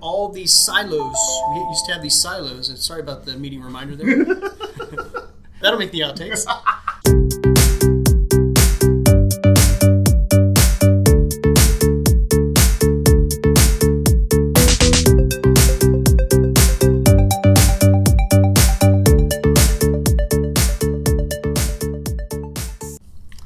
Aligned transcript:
all 0.00 0.28
these 0.28 0.52
silos. 0.52 1.16
We 1.50 1.60
used 1.60 1.86
to 1.86 1.92
have 1.92 2.02
these 2.02 2.20
silos, 2.20 2.68
and 2.68 2.78
sorry 2.78 3.00
about 3.00 3.24
the 3.24 3.36
meeting 3.36 3.62
reminder 3.62 3.96
there. 3.96 4.24
That'll 5.60 5.78
make 5.78 5.92
the 5.92 6.00
outtakes. 6.00 6.46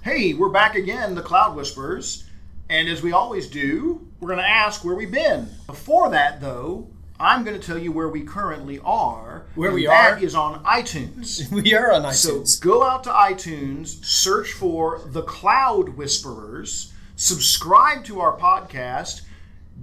Hey, 0.03 0.35
we're 0.35 0.51
back 0.51 0.77
again, 0.77 1.15
the 1.15 1.23
Cloud 1.23 1.57
Whisperers. 1.57 2.25
And 2.69 2.89
as 2.89 3.03
we 3.03 3.13
always 3.13 3.49
do, 3.49 4.07
we're 4.21 4.29
going 4.29 4.39
to 4.41 4.49
ask 4.49 4.85
where 4.85 4.95
we've 4.95 5.11
been. 5.11 5.49
Before 5.67 6.11
that, 6.11 6.41
though, 6.41 6.89
I'm 7.21 7.45
going 7.45 7.59
to 7.59 7.65
tell 7.65 7.79
you 7.79 7.93
where 7.93 8.09
we 8.09 8.23
currently 8.23 8.81
are. 8.85 9.45
Where 9.55 9.69
and 9.69 9.75
we 9.75 9.87
that 9.87 10.15
are? 10.15 10.19
is 10.25 10.35
on 10.35 10.65
iTunes. 10.65 11.51
we 11.63 11.75
are 11.75 11.93
on 11.93 12.03
iTunes. 12.03 12.47
So 12.47 12.61
go 12.67 12.83
out 12.83 13.05
to 13.05 13.11
iTunes, 13.11 14.05
search 14.05 14.53
for 14.53 15.03
the 15.07 15.23
Cloud 15.23 15.91
Whisperers, 15.91 16.93
subscribe 17.17 18.05
to 18.07 18.21
our 18.21 18.37
podcast, 18.39 19.23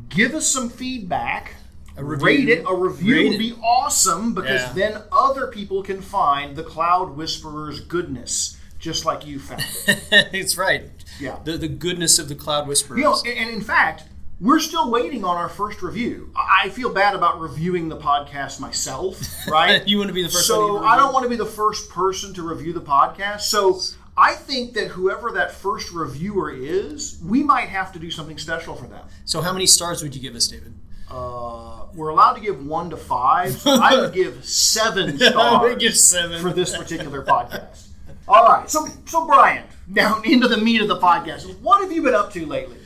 give 0.10 0.34
us 0.34 0.48
some 0.48 0.70
feedback. 0.70 1.56
Rate 1.98 2.50
it. 2.50 2.66
A 2.68 2.74
review 2.74 3.16
Rate 3.16 3.26
would 3.26 3.36
it. 3.36 3.40
be 3.40 3.54
awesome 3.62 4.34
because 4.34 4.62
Yeah. 4.62 4.74
then 4.74 5.02
other 5.12 5.48
people 5.48 5.84
can 5.84 6.02
find 6.02 6.56
the 6.56 6.64
Cloud 6.64 7.16
Whisperers' 7.16 7.80
goodness, 7.82 8.58
just 8.80 9.06
like 9.06 9.26
you 9.28 9.40
found 9.40 9.62
it. 9.88 10.00
it's 10.34 10.58
right. 10.58 10.90
Yeah. 11.22 11.38
The, 11.44 11.58
the 11.58 11.68
goodness 11.68 12.20
of 12.20 12.30
the 12.30 12.36
cloud 12.36 12.68
whisperers. 12.68 12.98
You 12.98 13.04
know, 13.04 13.22
and, 13.26 13.50
in 13.50 13.62
fact, 13.62 14.04
we're 14.40 14.60
still 14.60 14.90
waiting 14.90 15.24
on 15.24 15.38
our 15.38 15.50
first 15.50 15.82
review. 15.82 16.32
I 16.36 16.64
I 16.64 16.70
feel 16.70 16.92
bad 16.94 17.16
about 17.16 17.40
reviewing 17.40 17.90
the 17.90 17.98
podcast 17.98 18.60
myself, 18.60 19.20
right? 19.48 19.88
You 19.88 19.98
want 19.98 20.10
to 20.10 20.14
be 20.14 20.24
the 20.24 20.30
first 20.30 20.48
so 20.48 20.84
I 20.84 20.96
don't 20.96 21.14
want 21.14 21.24
to 21.24 21.30
be 21.30 21.36
the 21.36 21.46
first 21.46 21.90
person 21.90 22.34
to 22.36 22.44
review 22.44 22.74
the 22.74 22.82
podcast. 22.82 23.42
So 23.42 23.80
I 24.18 24.34
think 24.34 24.74
that 24.74 24.90
whoever 24.90 25.32
that 25.32 25.52
first 25.52 25.92
reviewer 25.92 26.52
is, 26.52 27.20
we 27.24 27.44
might 27.44 27.70
have 27.70 27.92
to 27.94 28.00
do 28.00 28.12
something 28.12 28.38
special 28.38 28.76
for 28.76 28.88
them. 28.88 29.06
So 29.26 29.42
how 29.42 29.54
many 29.54 29.66
stars 29.66 30.04
would 30.04 30.16
you 30.16 30.22
give 30.22 30.36
us, 30.36 30.48
David? 30.48 30.74
Uh, 31.10 31.86
we're 31.94 32.10
allowed 32.10 32.34
to 32.34 32.42
give 32.42 32.66
one 32.66 32.90
to 32.90 32.98
five. 32.98 33.54
So 33.54 33.72
I 33.72 34.00
would 34.00 34.14
give 34.14 34.46
seven 34.46 35.22
I 35.22 35.30
stars 35.30 35.62
would 35.62 35.80
give 35.80 35.98
seven. 35.98 36.42
for 36.42 36.52
this 36.52 36.76
particular 36.76 37.24
podcast. 37.24 37.88
All 38.28 38.48
right, 38.48 38.70
so 38.70 38.88
so 39.06 39.26
Brian, 39.26 39.66
now 39.88 40.22
into 40.22 40.48
the 40.48 40.58
meat 40.58 40.82
of 40.82 40.88
the 40.88 41.00
podcast. 41.00 41.60
What 41.62 41.82
have 41.82 41.92
you 41.92 42.02
been 42.02 42.16
up 42.16 42.32
to 42.34 42.46
lately? 42.46 42.78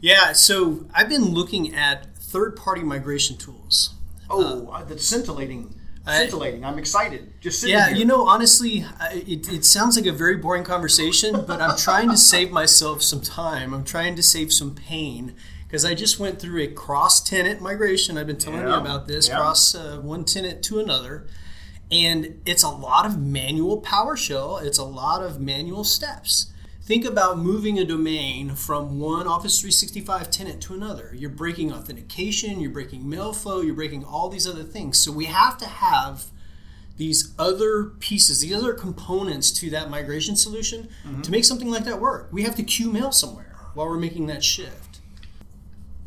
Yeah, 0.00 0.32
so 0.32 0.86
I've 0.94 1.08
been 1.08 1.30
looking 1.30 1.74
at 1.74 2.14
third-party 2.16 2.82
migration 2.82 3.36
tools. 3.36 3.94
Oh, 4.28 4.68
uh, 4.68 4.84
that's 4.84 5.06
scintillating. 5.06 5.74
Scintillating. 6.06 6.64
I'm 6.64 6.78
excited. 6.78 7.32
Just 7.40 7.62
sitting 7.62 7.74
Yeah, 7.74 7.88
here. 7.88 7.96
you 7.96 8.04
know, 8.04 8.26
honestly, 8.26 8.84
it, 9.12 9.50
it 9.50 9.64
sounds 9.64 9.96
like 9.96 10.04
a 10.04 10.12
very 10.12 10.36
boring 10.36 10.64
conversation, 10.64 11.44
but 11.46 11.62
I'm 11.62 11.78
trying 11.78 12.10
to 12.10 12.16
save 12.18 12.50
myself 12.50 13.02
some 13.02 13.22
time. 13.22 13.72
I'm 13.72 13.84
trying 13.84 14.14
to 14.16 14.22
save 14.22 14.52
some 14.52 14.74
pain 14.74 15.34
because 15.66 15.84
I 15.84 15.94
just 15.94 16.20
went 16.20 16.38
through 16.38 16.62
a 16.62 16.66
cross 16.66 17.22
tenant 17.22 17.62
migration. 17.62 18.18
I've 18.18 18.26
been 18.26 18.36
telling 18.36 18.60
you 18.60 18.74
about 18.74 19.08
this 19.08 19.28
yeah. 19.28 19.36
cross 19.36 19.74
uh, 19.74 19.98
one 20.02 20.24
tenant 20.24 20.62
to 20.64 20.78
another. 20.78 21.26
And 21.94 22.40
it's 22.44 22.64
a 22.64 22.68
lot 22.68 23.06
of 23.06 23.20
manual 23.20 23.80
PowerShell, 23.80 24.60
it's 24.64 24.78
a 24.78 24.84
lot 24.84 25.22
of 25.22 25.40
manual 25.40 25.84
steps. 25.84 26.50
Think 26.82 27.04
about 27.04 27.38
moving 27.38 27.78
a 27.78 27.84
domain 27.84 28.56
from 28.56 28.98
one 28.98 29.28
Office 29.28 29.60
365 29.60 30.28
tenant 30.28 30.60
to 30.62 30.74
another. 30.74 31.14
You're 31.14 31.30
breaking 31.30 31.72
authentication, 31.72 32.58
you're 32.58 32.72
breaking 32.72 33.08
mail 33.08 33.32
flow, 33.32 33.60
you're 33.60 33.76
breaking 33.76 34.04
all 34.04 34.28
these 34.28 34.44
other 34.44 34.64
things. 34.64 34.98
So 34.98 35.12
we 35.12 35.26
have 35.26 35.56
to 35.58 35.66
have 35.66 36.24
these 36.96 37.32
other 37.38 37.84
pieces, 37.84 38.40
these 38.40 38.54
other 38.54 38.74
components 38.74 39.52
to 39.52 39.70
that 39.70 39.88
migration 39.88 40.34
solution 40.34 40.88
mm-hmm. 41.06 41.22
to 41.22 41.30
make 41.30 41.44
something 41.44 41.70
like 41.70 41.84
that 41.84 42.00
work. 42.00 42.28
We 42.32 42.42
have 42.42 42.56
to 42.56 42.64
queue 42.64 42.90
mail 42.90 43.12
somewhere 43.12 43.54
while 43.74 43.88
we're 43.88 43.98
making 43.98 44.26
that 44.26 44.42
shift. 44.42 45.00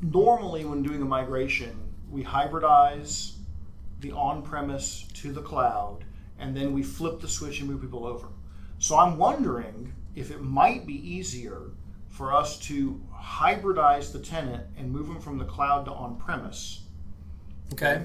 normally 0.02 0.66
when 0.66 0.84
doing 0.84 1.02
a 1.02 1.06
migration, 1.06 1.80
we 2.12 2.25
hybridize 2.25 3.37
the 4.00 4.12
on-premise 4.12 5.08
to 5.16 5.31
the 5.31 5.41
cloud, 5.41 6.00
and 6.40 6.56
then 6.56 6.74
we 6.74 6.84
flip 6.84 7.19
the 7.19 7.28
switch 7.28 7.59
and 7.59 7.69
move 7.69 7.81
people 7.81 8.06
over. 8.06 8.28
So 8.80 8.97
I'm 8.97 9.18
wondering 9.18 9.94
if 10.16 10.30
it 10.31 10.41
might 10.41 10.85
be 10.85 10.94
easier 10.96 11.62
for 12.09 12.34
us 12.34 12.59
to 12.59 13.02
hybridize 13.16 14.12
the 14.12 14.19
tenant 14.19 14.63
and 14.78 14.91
move 14.91 15.07
them 15.07 15.19
from 15.19 15.38
the 15.38 15.46
cloud 15.46 15.86
to 15.86 15.91
on-premise, 15.91 16.81
Okay. 17.74 18.03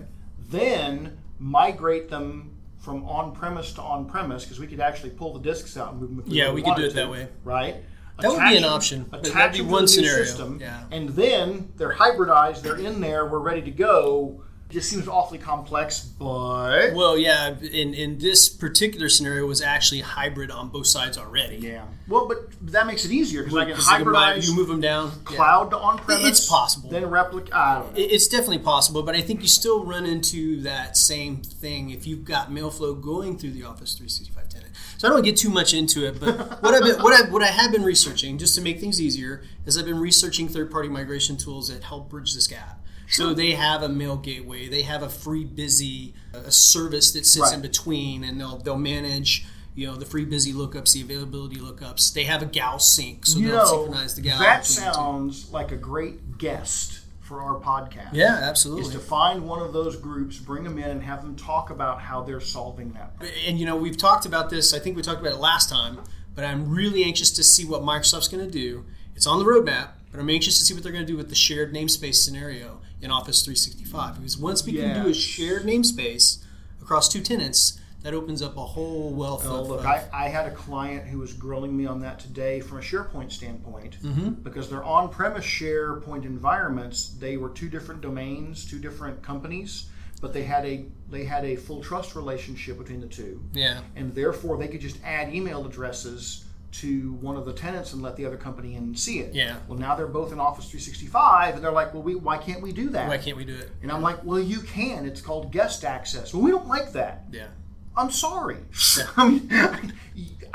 then 0.51 1.19
migrate 1.39 2.09
them 2.11 2.51
from 2.79 3.05
on-premise 3.07 3.73
to 3.75 3.81
on-premise 3.83 4.45
because 4.45 4.59
we 4.59 4.67
could 4.67 4.81
actually 4.81 5.11
pull 5.11 5.33
the 5.33 5.41
disks 5.41 5.77
out 5.77 5.93
and 5.93 6.01
move 6.01 6.11
them. 6.11 6.19
If 6.21 6.27
we 6.29 6.35
Yeah, 6.37 6.53
we 6.53 6.63
could 6.63 6.77
do 6.77 6.85
it 6.85 6.95
that 6.95 7.11
way. 7.11 7.29
right? 7.45 7.77
That 8.21 8.31
would 8.31 8.41
be 8.41 8.57
an 8.57 8.65
option, 8.65 9.07
attach 9.13 9.53
be 9.53 9.59
to 9.59 9.65
one 9.65 9.89
scenario. 9.89 10.25
system, 10.25 10.59
Yeah. 10.61 10.85
and 10.91 11.09
then 11.11 11.73
they're 11.77 11.95
hybridized. 11.95 12.63
They're 12.63 12.77
in 12.77 13.01
there. 13.01 13.27
We're 13.27 13.39
ready 13.39 13.63
to 13.63 13.71
go. 13.71 14.43
It 14.73 14.77
just 14.77 14.89
seems 14.89 15.07
awfully 15.07 15.39
complex, 15.39 16.01
but 16.01 16.95
Well, 16.95 17.19
yeah, 17.19 17.55
in, 17.61 17.93
in 17.93 18.17
this 18.17 18.49
particular 18.49 19.11
scenario 19.11 19.45
was 19.45 19.61
actually 19.61 20.01
hybrid 20.01 20.51
on 20.51 20.71
both 20.71 20.87
sides 20.87 21.19
already. 21.19 21.57
yeah. 21.57 21.85
Well, 22.09 22.27
but 22.27 22.51
that 22.73 22.87
makes 22.87 23.05
it 23.05 23.11
easier 23.11 23.43
because 23.45 23.59
I 23.59 23.67
can 23.67 23.75
hybridize 23.77 24.49
You 24.49 24.57
move 24.57 24.69
them 24.69 24.81
down. 24.81 25.13
Yeah. 25.31 25.37
cloud 25.37 25.71
to 25.73 25.79
on-premise. 25.79 26.27
It's 26.27 26.49
possible. 26.49 26.89
Then 26.89 27.05
replicate. 27.11 27.53
I 27.53 27.81
don't 27.81 27.87
know. 27.89 27.93
It's 28.03 28.29
definitely 28.29 28.61
possible, 28.61 29.03
but 29.03 29.15
I 29.15 29.21
think 29.21 29.43
you 29.43 29.49
still 29.49 29.85
run 29.85 30.07
into 30.07 30.63
that 30.63 30.97
same 30.97 31.37
thing 31.43 31.91
if 31.91 32.07
you've 32.07 32.25
got 32.25 32.51
mail 32.51 32.71
flow 32.71 32.95
going 32.95 33.37
through 33.37 33.51
the 33.51 33.65
Office 33.65 33.93
365 33.93 34.49
tenant. 34.49 34.73
So 34.97 35.07
I 35.07 35.11
don't 35.11 35.17
want 35.17 35.27
to 35.27 35.31
get 35.33 35.39
too 35.39 35.51
much 35.51 35.75
into 35.75 36.07
it, 36.07 36.19
but 36.19 36.35
what 36.63 36.73
I've 36.75 36.83
been, 36.83 37.03
what 37.03 37.13
I 37.13 37.31
what 37.31 37.43
I 37.43 37.49
have 37.49 37.73
been 37.73 37.83
researching 37.85 38.39
just 38.39 38.55
to 38.55 38.63
make 38.63 38.81
things 38.81 39.03
easier 39.03 39.43
is 39.67 39.77
I've 39.77 39.85
been 39.85 40.01
researching 40.01 40.49
third-party 40.49 40.89
migration 40.89 41.37
tools 41.37 41.69
that 41.69 41.85
help 41.85 42.09
bridge 42.09 42.35
this 42.35 42.47
gap. 42.47 42.79
So 43.13 43.35
they 43.35 43.53
have 43.53 43.83
a 43.83 43.89
mail 43.89 44.17
gateway, 44.17 44.69
they 44.69 44.83
have 44.83 45.03
a 45.03 45.09
free 45.09 45.45
busy 45.45 46.15
uh, 46.35 46.39
a 46.47 46.51
service 46.53 47.13
that 47.13 47.27
sits 47.27 47.47
Right. 47.47 47.55
in 47.55 47.61
between, 47.63 48.25
and 48.25 48.41
they'll 48.41 48.59
they'll 48.59 48.79
manage. 48.79 49.47
You 49.75 49.87
know 49.87 49.97
the 49.97 50.05
free 50.05 50.27
busy 50.27 50.53
lookups, 50.53 50.93
the 50.93 51.01
availability 51.01 51.57
lookups. 51.57 52.13
They 52.13 52.25
have 52.25 52.43
a 52.43 52.47
GAL 52.47 52.79
sync, 52.79 53.25
so 53.25 53.39
you 53.39 53.49
they'll 53.49 53.57
know, 53.57 53.65
synchronize 53.65 54.15
the 54.17 54.21
GAL. 54.21 54.39
that 54.39 54.67
sounds 54.67 55.51
like 55.51 55.73
a 55.73 55.77
great 55.77 56.37
guest 56.37 57.01
for 57.23 57.41
our 57.41 57.59
podcast. 57.59 58.11
Yeah, 58.13 58.39
absolutely. 58.43 58.85
Is 58.85 58.91
to 58.91 58.99
find 58.99 59.49
one 59.49 59.63
of 59.63 59.73
those 59.73 59.97
groups, 59.97 60.37
bring 60.37 60.65
them 60.65 60.77
in, 60.79 60.91
and 60.91 61.03
have 61.03 61.23
them 61.23 61.37
talk 61.37 61.71
about 61.71 62.03
how 62.03 62.21
they're 62.23 62.39
solving 62.41 62.93
that. 62.93 63.17
problem. 63.17 63.35
and 63.47 63.59
you 63.59 63.65
know 63.65 63.77
we've 63.77 63.97
talked 63.97 64.27
about 64.27 64.51
this 64.51 64.75
i 64.75 64.79
think 64.79 64.95
we 64.95 65.01
talked 65.03 65.21
about 65.23 65.33
it 65.33 65.39
last 65.39 65.71
time 65.71 66.01
but 66.35 66.45
i'm 66.45 66.69
really 66.69 67.03
anxious 67.05 67.31
to 67.31 67.43
see 67.43 67.65
what 67.65 67.81
microsoft's 67.83 68.29
going 68.29 68.45
to 68.45 68.51
do 68.51 68.85
it's 69.17 69.27
on 69.27 69.39
the 69.39 69.45
roadmap 69.47 69.89
but 70.11 70.21
i'm 70.21 70.29
anxious 70.29 70.59
to 70.59 70.65
see 70.67 70.75
what 70.75 70.83
they're 70.83 70.93
going 70.93 71.07
to 71.07 71.11
do 71.11 71.17
with 71.17 71.31
the 71.31 71.35
shared 71.35 71.73
namespace 71.73 72.17
scenario 72.17 72.81
in 73.03 73.11
office 73.11 73.43
365 73.43 74.17
because 74.17 74.39
once 74.39 74.65
we 74.65 74.73
can 74.75 75.03
do 75.03 75.11
a 75.11 75.15
shared 75.15 75.65
namespace 75.65 76.39
across 76.81 77.09
two 77.09 77.21
tenants 77.21 77.79
that 78.03 78.15
opens 78.15 78.43
up 78.43 78.57
a 78.57 78.65
whole 78.65 79.13
wealth 79.13 79.45
Oh, 79.47 79.61
of 79.61 79.69
look, 79.69 79.81
of- 79.81 79.87
I, 79.87 80.05
I 80.13 80.29
had 80.29 80.47
a 80.47 80.51
client 80.53 81.07
who 81.07 81.19
was 81.19 81.33
grilling 81.33 81.77
me 81.77 81.87
on 81.87 82.01
that 82.01 82.19
today 82.19 82.61
from 82.61 82.79
a 82.79 82.81
SharePoint 82.81 83.31
standpoint. 83.31 83.99
Mm-hmm. 84.03 84.31
because 84.43 84.69
their 84.71 84.83
on-premise 84.83 85.45
SharePoint 85.45 86.25
environments 86.25 87.11
they 87.19 87.37
were 87.37 87.51
two 87.51 87.69
different 87.69 88.01
domains, 88.01 88.65
two 88.69 88.79
different 88.81 89.23
companies, 89.23 89.87
but 90.21 90.33
they 90.33 90.43
had 90.45 90.65
a 90.65 90.85
they 91.11 91.25
had 91.25 91.45
a 91.45 91.57
full 91.57 91.83
trust 91.83 92.15
relationship 92.17 92.79
between 92.79 93.01
the 93.01 93.07
two, 93.09 93.43
yeah. 93.53 93.81
And 93.97 94.15
therefore 94.15 94.57
they 94.59 94.69
could 94.69 94.81
just 94.81 94.99
add 95.05 95.33
email 95.35 95.65
addresses 95.67 96.45
to 96.73 97.13
one 97.15 97.37
of 97.37 97.45
the 97.45 97.53
tenants 97.53 97.93
and 97.93 98.03
let 98.03 98.17
the 98.17 98.25
other 98.25 98.37
company 98.37 98.75
in 98.75 98.83
and 98.83 98.99
see 98.99 99.21
it. 99.21 99.35
Yeah. 99.35 99.57
Well, 99.69 99.79
now 99.79 99.95
they're 99.95 100.07
both 100.07 100.33
in 100.33 100.41
Office 100.41 100.65
365, 100.67 101.55
and 101.55 101.63
they're 101.65 101.71
like, 101.71 101.93
"Well, 101.93 102.03
we 102.03 102.15
why 102.15 102.39
can't 102.39 102.63
we 102.63 102.73
do 102.73 102.89
that?" 102.91 103.09
why 103.09 103.19
can't 103.19 103.37
we 103.37 103.45
do 103.45 103.55
it 103.55 103.71
And 103.83 103.93
I'm 103.93 104.03
like, 104.03 104.25
"Well, 104.25 104.41
you 104.41 104.61
can. 104.61 105.07
It's 105.07 105.21
called 105.21 105.53
guest 105.53 105.85
access." 105.85 106.33
Well, 106.33 106.43
we 106.43 106.51
don't 106.51 106.69
like 106.69 106.93
that. 106.93 107.25
yeah 107.31 107.49
I'm 107.97 108.11
sorry. 108.11 108.57
I 109.17 109.29
mean, 109.29 109.93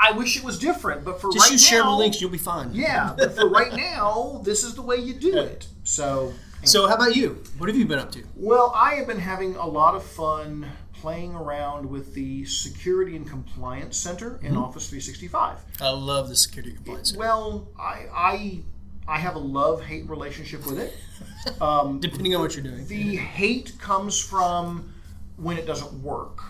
I 0.00 0.12
wish 0.12 0.36
it 0.36 0.44
was 0.44 0.58
different, 0.58 1.04
but 1.04 1.20
for 1.20 1.32
just 1.32 1.46
right 1.46 1.52
use 1.52 1.70
now, 1.70 1.84
shareable 1.84 1.98
links 1.98 2.20
you'll 2.20 2.30
be 2.30 2.38
fine 2.38 2.70
yeah, 2.72 3.14
but 3.16 3.34
for 3.34 3.48
right 3.48 3.72
now, 3.74 4.40
this 4.44 4.64
is 4.64 4.74
the 4.74 4.82
way 4.82 4.96
you 4.96 5.14
do 5.14 5.38
it. 5.38 5.68
So, 5.84 6.32
so 6.64 6.88
how 6.88 6.96
about 6.96 7.14
you 7.14 7.42
what 7.58 7.68
have 7.68 7.78
you 7.78 7.86
been 7.86 7.98
up 8.00 8.10
to 8.12 8.24
well, 8.34 8.72
I 8.74 8.94
have 8.96 9.06
been 9.06 9.20
having 9.20 9.54
a 9.56 9.66
lot 9.66 9.94
of 9.94 10.02
fun 10.02 10.66
playing 11.00 11.34
around 11.34 11.88
with 11.88 12.14
the 12.14 12.44
Security 12.44 13.16
and 13.16 13.28
Compliance 13.28 13.96
Center 13.96 14.38
in 14.42 14.56
Office 14.56 14.88
365. 14.88 15.58
i 15.80 15.90
love 15.90 16.28
the 16.28 16.36
security 16.36 16.72
compliance 16.74 17.10
Center. 17.10 17.20
Well, 17.20 17.68
I 17.78 18.06
I, 18.14 18.60
I 19.06 19.18
have 19.18 19.36
a 19.36 19.40
love 19.40 19.82
hate 19.84 20.08
relationship 20.08 20.66
with 20.66 20.78
it. 20.78 20.94
Um, 21.60 21.98
depending 22.00 22.34
on 22.34 22.42
what 22.42 22.54
you're 22.54 22.64
doing 22.64 22.86
the 22.88 23.16
hate 23.16 23.72
comes 23.80 24.20
from 24.20 24.92
when 25.36 25.56
it 25.56 25.66
doesn't 25.66 25.92
work 26.02 26.42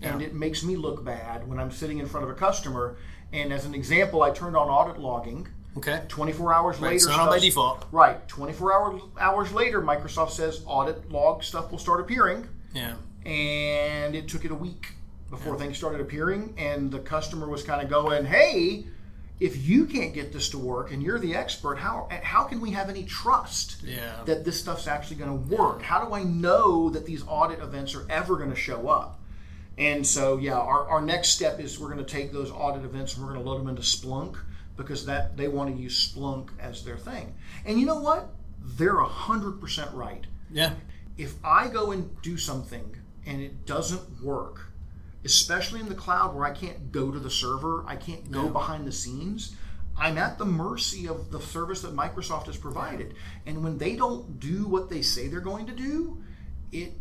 and 0.00 0.20
Yeah. 0.20 0.28
it 0.28 0.34
makes 0.34 0.62
me 0.62 0.76
look 0.76 1.04
bad 1.04 1.46
when 1.46 1.58
i'm 1.58 1.70
sitting 1.70 1.98
in 1.98 2.06
front 2.06 2.24
of 2.24 2.30
a 2.30 2.34
customer 2.34 2.96
and 3.32 3.52
as 3.52 3.66
an 3.66 3.74
example 3.74 4.22
i 4.22 4.30
turned 4.30 4.56
on 4.56 4.68
audit 4.68 4.98
logging 5.00 5.48
Okay. 5.76 6.00
24 6.08 6.54
hours 6.54 6.80
later, 6.80 6.94
it's 6.94 7.06
not 7.06 7.28
by 7.28 7.38
default. 7.38 7.84
Right. 7.92 8.26
24 8.28 8.72
hours 8.72 9.02
hours 9.20 9.52
later, 9.52 9.82
Microsoft 9.82 10.30
says 10.30 10.62
audit 10.66 11.10
log 11.12 11.42
stuff 11.42 11.70
will 11.70 11.78
start 11.78 12.00
appearing, 12.00 12.48
Yeah. 12.72 12.94
And 13.26 14.14
it 14.14 14.28
took 14.28 14.44
it 14.44 14.50
a 14.50 14.54
week 14.54 14.92
before 15.30 15.58
things 15.58 15.76
started 15.76 16.00
appearing, 16.00 16.54
and 16.56 16.90
the 16.90 17.00
customer 17.00 17.48
was 17.48 17.62
kind 17.62 17.82
of 17.82 17.90
going, 17.90 18.24
"Hey, 18.24 18.86
if 19.40 19.66
you 19.66 19.84
can't 19.86 20.14
get 20.14 20.32
this 20.32 20.48
to 20.50 20.58
work 20.58 20.92
and 20.92 21.02
you're 21.02 21.18
the 21.18 21.34
expert, 21.34 21.76
how 21.78 22.08
how 22.22 22.44
can 22.44 22.60
we 22.60 22.70
have 22.70 22.88
any 22.88 23.04
trust 23.04 23.82
Yeah. 23.82 24.22
that 24.24 24.44
this 24.44 24.60
stuff's 24.60 24.86
actually 24.86 25.16
going 25.16 25.30
to 25.48 25.56
work? 25.56 25.82
How 25.82 26.04
do 26.04 26.14
I 26.14 26.22
know 26.22 26.88
that 26.90 27.04
these 27.06 27.22
audit 27.26 27.58
events 27.60 27.94
are 27.94 28.06
ever 28.08 28.36
going 28.36 28.50
to 28.50 28.56
show 28.56 28.88
up?" 28.88 29.20
And 29.78 30.06
so, 30.06 30.38
yeah, 30.38 30.54
our, 30.58 30.88
our 30.88 31.02
next 31.02 31.30
step 31.30 31.60
is 31.60 31.78
we're 31.78 31.92
going 31.92 32.02
to 32.02 32.10
take 32.10 32.32
those 32.32 32.50
audit 32.50 32.82
events 32.82 33.14
and 33.14 33.26
we're 33.26 33.32
going 33.34 33.44
to 33.44 33.50
load 33.50 33.60
them 33.60 33.68
into 33.68 33.82
Splunk 33.82 34.36
because 34.74 35.04
that 35.04 35.36
they 35.36 35.48
want 35.48 35.74
to 35.74 35.82
use 35.82 36.14
Splunk 36.14 36.48
as 36.58 36.82
their 36.82 36.96
thing. 36.96 37.34
And 37.66 37.78
you 37.78 37.84
know 37.84 37.98
what? 38.00 38.30
They're 38.62 39.00
hundred 39.00 39.60
percent 39.60 39.90
right. 39.92 40.24
Yeah. 40.50 40.74
If 41.18 41.34
I 41.44 41.68
go 41.68 41.90
and 41.92 42.10
do 42.22 42.38
something 42.38 42.96
and 43.26 43.40
it 43.40 43.66
doesn't 43.66 44.22
work, 44.22 44.72
especially 45.24 45.80
in 45.80 45.88
the 45.88 45.94
cloud 45.94 46.34
where 46.34 46.46
I 46.46 46.52
can't 46.52 46.92
go 46.92 47.10
to 47.10 47.18
the 47.18 47.30
server, 47.30 47.84
I 47.86 47.96
can't 47.96 48.30
go 48.30 48.48
behind 48.48 48.86
the 48.86 48.92
scenes. 48.92 49.56
I'm 49.98 50.18
at 50.18 50.38
the 50.38 50.44
mercy 50.44 51.08
of 51.08 51.30
the 51.30 51.40
service 51.40 51.80
that 51.82 51.96
Microsoft 51.96 52.46
has 52.46 52.56
provided. 52.56 53.14
And 53.46 53.64
when 53.64 53.78
they 53.78 53.96
don't 53.96 54.38
do 54.38 54.66
what 54.66 54.90
they 54.90 55.02
say 55.02 55.26
they're 55.26 55.40
going 55.40 55.66
to 55.66 55.72
do, 55.72 56.22
it 56.70 56.92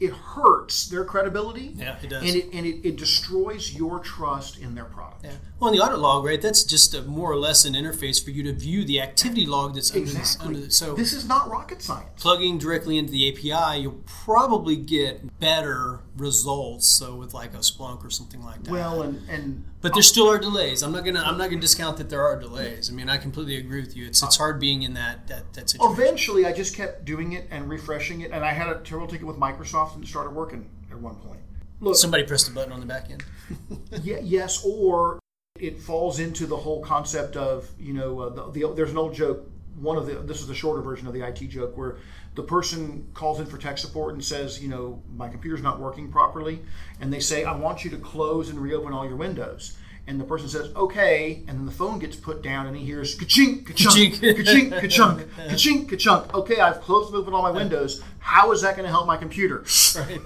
it 0.00 0.10
hurts 0.10 0.86
their 0.88 1.04
credibility. 1.04 1.72
Yeah, 1.74 1.96
it 2.02 2.10
does. 2.10 2.22
And 2.22 2.34
it 2.34 2.48
and 2.52 2.66
it, 2.66 2.86
it 2.86 2.96
destroys 2.96 3.74
your 3.74 4.00
trust 4.00 4.58
in 4.58 4.74
their 4.74 4.84
product. 4.84 5.24
Yeah. 5.24 5.32
Well, 5.60 5.72
in 5.72 5.78
the 5.78 5.84
audit 5.84 5.98
log, 5.98 6.24
right? 6.24 6.40
That's 6.40 6.64
just 6.64 6.94
a, 6.94 7.02
more 7.02 7.30
or 7.30 7.36
less 7.36 7.64
an 7.64 7.74
interface 7.74 8.22
for 8.22 8.30
you 8.30 8.42
to 8.44 8.52
view 8.52 8.84
the 8.84 9.00
activity 9.00 9.46
log 9.46 9.74
that's 9.74 9.92
under 9.92 10.06
this. 10.06 10.16
Exactly. 10.16 10.46
Under 10.46 10.60
the, 10.60 10.70
so 10.70 10.94
this 10.94 11.12
is 11.12 11.28
not 11.28 11.48
rocket 11.48 11.80
science. 11.80 12.10
plugging 12.16 12.58
directly 12.58 12.98
into 12.98 13.12
the 13.12 13.30
API, 13.30 13.80
you'll 13.80 14.02
probably 14.04 14.76
get 14.76 15.38
better 15.38 16.00
results. 16.16 16.88
So 16.88 17.14
with 17.14 17.32
like 17.32 17.54
a 17.54 17.58
Splunk 17.58 18.04
or 18.04 18.10
something 18.10 18.42
like 18.42 18.64
that. 18.64 18.70
Well, 18.70 19.02
and 19.02 19.28
and 19.28 19.64
but 19.84 19.92
there 19.92 20.02
still 20.02 20.30
are 20.30 20.38
delays. 20.38 20.82
I'm 20.82 20.92
not 20.92 21.04
gonna 21.04 21.20
I'm 21.20 21.36
not 21.36 21.50
gonna 21.50 21.60
discount 21.60 21.98
that 21.98 22.08
there 22.08 22.22
are 22.22 22.40
delays. 22.40 22.90
I 22.90 22.94
mean, 22.94 23.10
I 23.10 23.18
completely 23.18 23.56
agree 23.56 23.82
with 23.82 23.94
you. 23.94 24.06
It's 24.06 24.22
it's 24.22 24.38
hard 24.38 24.58
being 24.58 24.82
in 24.82 24.94
that 24.94 25.28
that 25.28 25.52
that 25.52 25.68
situation. 25.68 25.92
eventually 25.92 26.46
I 26.46 26.52
just 26.52 26.74
kept 26.74 27.04
doing 27.04 27.32
it 27.34 27.46
and 27.50 27.68
refreshing 27.68 28.22
it, 28.22 28.30
and 28.32 28.42
I 28.42 28.52
had 28.52 28.68
a 28.74 28.80
terrible 28.80 29.06
ticket 29.06 29.26
with 29.26 29.36
Microsoft 29.36 29.94
and 29.94 30.02
it 30.02 30.08
started 30.08 30.30
working 30.30 30.70
at 30.90 30.98
one 30.98 31.16
point. 31.16 31.40
Look, 31.80 31.96
Somebody 31.96 32.24
pressed 32.24 32.48
a 32.48 32.52
button 32.52 32.72
on 32.72 32.80
the 32.80 32.86
back 32.86 33.10
end. 33.10 33.24
Ye- 34.02 34.20
yes, 34.22 34.64
or 34.64 35.20
it 35.60 35.78
falls 35.78 36.18
into 36.18 36.46
the 36.46 36.56
whole 36.56 36.82
concept 36.82 37.36
of 37.36 37.70
you 37.78 37.92
know 37.92 38.20
uh, 38.20 38.28
the, 38.30 38.66
the 38.66 38.74
there's 38.74 38.90
an 38.90 38.98
old 38.98 39.12
joke. 39.14 39.50
One 39.78 39.98
of 39.98 40.06
the 40.06 40.14
this 40.14 40.40
is 40.40 40.46
the 40.46 40.54
shorter 40.54 40.80
version 40.80 41.06
of 41.08 41.12
the 41.12 41.20
IT 41.26 41.40
joke 41.48 41.76
where 41.76 41.96
the 42.34 42.42
person 42.42 43.06
calls 43.14 43.40
in 43.40 43.46
for 43.46 43.58
tech 43.58 43.78
support 43.78 44.14
and 44.14 44.24
says, 44.24 44.62
you 44.62 44.68
know, 44.68 45.02
my 45.16 45.28
computer's 45.28 45.62
not 45.62 45.78
working 45.78 46.10
properly, 46.10 46.60
and 47.00 47.12
they 47.12 47.20
say, 47.20 47.44
I 47.44 47.56
want 47.56 47.84
you 47.84 47.90
to 47.90 47.96
close 47.96 48.50
and 48.50 48.58
reopen 48.58 48.92
all 48.92 49.06
your 49.06 49.16
windows. 49.16 49.76
And 50.06 50.20
the 50.20 50.24
person 50.24 50.48
says, 50.48 50.70
okay, 50.76 51.44
and 51.48 51.58
then 51.58 51.64
the 51.64 51.72
phone 51.72 51.98
gets 51.98 52.14
put 52.16 52.42
down, 52.42 52.66
and 52.66 52.76
he 52.76 52.84
hears 52.84 53.14
ka-chink, 53.14 53.66
ka-chunk, 53.66 54.20
Ka-chink. 54.20 54.70
ka-chunk, 54.80 55.36
ka-chink, 55.36 55.88
ka-chunk. 55.88 56.34
Okay, 56.34 56.60
I've 56.60 56.80
closed 56.82 57.08
and 57.08 57.16
opened 57.16 57.34
all 57.34 57.42
my 57.42 57.50
windows. 57.50 58.02
How 58.18 58.52
is 58.52 58.60
that 58.62 58.76
going 58.76 58.84
to 58.84 58.90
help 58.90 59.06
my 59.06 59.16
computer? 59.16 59.64
Right. 59.96 60.20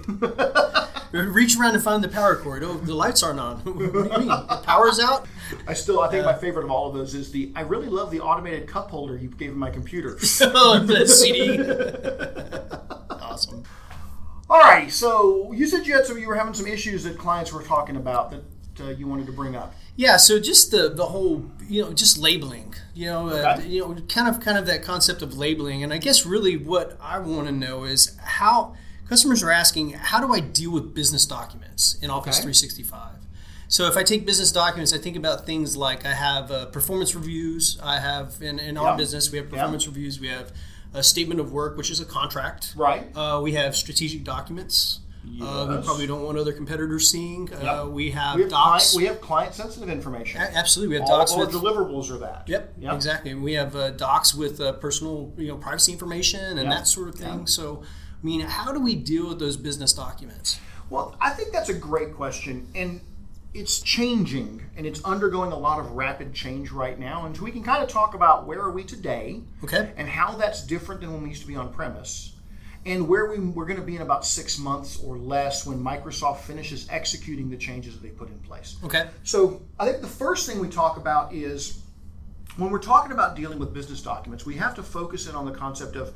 Reach 1.11 1.57
around 1.57 1.73
and 1.73 1.83
find 1.83 2.03
the 2.03 2.09
power 2.09 2.35
cord. 2.35 2.63
Oh, 2.63 2.73
the 2.73 2.93
lights 2.93 3.23
aren't 3.23 3.39
on. 3.39 3.57
what 3.63 3.77
do 3.77 3.83
you 3.83 4.19
mean? 4.19 4.27
The 4.27 4.61
power's 4.63 4.99
out? 4.99 5.27
I 5.67 5.73
still, 5.73 6.01
I 6.01 6.09
think 6.09 6.25
my 6.25 6.35
favorite 6.35 6.65
of 6.65 6.71
all 6.71 6.87
of 6.87 6.93
those 6.93 7.15
is 7.15 7.31
the. 7.31 7.51
I 7.55 7.61
really 7.61 7.87
love 7.87 8.11
the 8.11 8.19
automated 8.19 8.67
cup 8.67 8.91
holder 8.91 9.17
you 9.17 9.29
gave 9.29 9.55
my 9.55 9.71
computer. 9.71 10.17
oh, 10.41 10.79
the 10.79 11.07
CD. 11.07 11.59
awesome. 13.09 13.63
Alrighty, 14.47 14.91
so 14.91 15.51
you 15.51 15.67
said 15.67 15.85
you 15.85 15.93
had 15.93 16.05
some, 16.05 16.17
you 16.17 16.27
were 16.27 16.35
having 16.35 16.53
some 16.55 16.65
issues 16.67 17.03
that 17.03 17.17
clients 17.17 17.53
were 17.53 17.63
talking 17.63 17.95
about 17.95 18.31
that 18.31 18.43
uh, 18.81 18.89
you 18.89 19.07
wanted 19.07 19.25
to 19.27 19.31
bring 19.31 19.55
up. 19.55 19.73
Yeah, 19.95 20.17
so 20.17 20.39
just 20.39 20.71
the 20.71 20.89
the 20.89 21.07
whole 21.07 21.45
you 21.67 21.83
know 21.83 21.91
just 21.91 22.17
labeling, 22.17 22.73
you 22.93 23.07
know, 23.07 23.29
uh, 23.29 23.61
you 23.65 23.81
know, 23.81 23.93
kind 24.07 24.27
of 24.27 24.39
kind 24.39 24.57
of 24.57 24.65
that 24.67 24.81
concept 24.81 25.21
of 25.21 25.37
labeling, 25.37 25.83
and 25.83 25.91
I 25.91 25.97
guess 25.97 26.25
really 26.25 26.55
what 26.55 26.97
I 27.01 27.19
want 27.19 27.47
to 27.47 27.51
know 27.51 27.83
is 27.83 28.17
how 28.23 28.75
customers 29.09 29.43
are 29.43 29.51
asking, 29.51 29.91
how 29.93 30.25
do 30.25 30.31
I 30.33 30.39
deal 30.39 30.71
with 30.71 30.93
business 30.93 31.25
documents 31.25 31.95
in 32.01 32.09
Office 32.09 32.35
Okay. 32.37 32.43
365? 32.53 33.13
So 33.67 33.85
if 33.85 33.97
I 33.97 34.03
take 34.03 34.25
business 34.25 34.51
documents, 34.51 34.93
I 34.93 34.97
think 34.97 35.15
about 35.17 35.45
things 35.45 35.75
like 35.77 36.05
I 36.05 36.13
have 36.13 36.49
uh, 36.51 36.65
performance 36.67 37.13
reviews. 37.15 37.79
I 37.83 37.99
have 37.99 38.35
in, 38.41 38.57
in 38.59 38.77
our 38.77 38.91
Yeah. 38.91 38.95
business 38.97 39.31
we 39.31 39.37
have 39.39 39.49
performance 39.49 39.85
reviews. 39.87 40.19
We 40.19 40.27
have 40.29 40.51
a 40.93 41.03
statement 41.03 41.39
of 41.39 41.51
work, 41.51 41.77
which 41.77 41.91
is 41.91 41.99
a 41.99 42.05
contract. 42.05 42.73
Right. 42.75 43.15
Uh, 43.15 43.39
we 43.43 43.53
have 43.53 43.75
strategic 43.75 44.23
documents. 44.23 44.99
Uh, 45.39 45.67
we 45.77 45.85
probably 45.85 46.07
don't 46.07 46.23
want 46.23 46.37
other 46.39 46.53
competitors 46.53 47.11
seeing. 47.11 47.53
Uh, 47.53 47.85
we 47.85 48.09
have 48.11 48.35
We 48.37 48.41
have, 48.43 48.49
docs. 48.51 48.91
client, 48.93 48.97
we 48.97 49.05
have 49.05 49.21
client 49.21 49.53
sensitive 49.53 49.89
information. 49.89 50.41
A- 50.41 50.45
Absolutely, 50.57 50.95
we 50.95 50.99
have 51.01 51.09
all 51.09 51.19
docs 51.19 51.33
our 51.33 51.39
with 51.45 51.51
deliverables 51.51 52.09
are 52.09 52.17
that. 52.19 52.45
Yep, 52.47 52.73
Yep. 52.79 52.93
exactly. 52.95 53.33
We 53.35 53.53
have 53.53 53.75
uh, 53.75 53.91
docs 53.91 54.33
with 54.33 54.59
uh, 54.59 54.71
personal, 54.73 55.31
you 55.37 55.49
know, 55.49 55.57
privacy 55.57 55.91
information 55.91 56.57
and 56.57 56.63
Yeah. 56.63 56.69
that 56.77 56.87
sort 56.87 57.09
of 57.09 57.15
thing. 57.15 57.45
So, 57.45 57.83
I 58.21 58.25
mean, 58.25 58.41
how 58.41 58.73
do 58.73 58.79
we 58.79 58.95
deal 58.95 59.29
with 59.29 59.39
those 59.39 59.55
business 59.55 59.93
documents? 59.93 60.59
Well, 60.89 61.15
I 61.21 61.29
think 61.31 61.53
that's 61.53 61.69
a 61.69 61.73
great 61.73 62.13
question, 62.15 62.67
and 62.75 62.99
it's 63.53 63.79
changing, 63.79 64.61
and 64.75 64.85
it's 64.85 65.03
undergoing 65.03 65.51
a 65.51 65.57
lot 65.57 65.79
of 65.79 65.91
rapid 65.91 66.33
change 66.33 66.71
right 66.71 66.99
now. 66.99 67.25
And 67.25 67.35
so 67.35 67.43
we 67.43 67.51
can 67.51 67.63
kind 67.63 67.81
of 67.81 67.89
talk 67.89 68.13
about 68.13 68.45
where 68.45 68.59
are 68.61 68.71
we 68.71 68.83
today, 68.83 69.41
Okay. 69.63 69.91
and 69.97 70.07
how 70.09 70.35
that's 70.35 70.65
different 70.65 71.01
than 71.01 71.13
when 71.13 71.23
we 71.23 71.29
used 71.29 71.41
to 71.41 71.47
be 71.47 71.55
on 71.55 71.71
premise, 71.71 72.33
and 72.85 73.07
where 73.07 73.29
we, 73.29 73.39
we're 73.39 73.65
going 73.65 73.79
to 73.79 73.85
be 73.85 73.95
in 73.95 74.01
about 74.01 74.25
six 74.25 74.59
months 74.59 74.99
or 75.03 75.17
less 75.17 75.65
when 75.65 75.81
Microsoft 75.81 76.39
finishes 76.39 76.87
executing 76.89 77.49
the 77.49 77.57
changes 77.57 77.93
that 77.93 78.01
they 78.01 78.09
put 78.09 78.29
in 78.29 78.39
place. 78.39 78.77
Okay. 78.83 79.07
So 79.23 79.61
I 79.79 79.85
think 79.89 80.01
the 80.01 80.07
first 80.07 80.47
thing 80.49 80.59
we 80.59 80.69
talk 80.69 80.97
about 80.97 81.33
is 81.33 81.81
when 82.57 82.69
we're 82.71 82.79
talking 82.79 83.11
about 83.11 83.35
dealing 83.35 83.59
with 83.59 83.73
business 83.73 84.01
documents, 84.01 84.45
we 84.45 84.55
have 84.55 84.75
to 84.75 84.83
focus 84.83 85.27
in 85.27 85.35
on 85.35 85.45
the 85.45 85.51
concept 85.51 85.95
of 85.95 86.13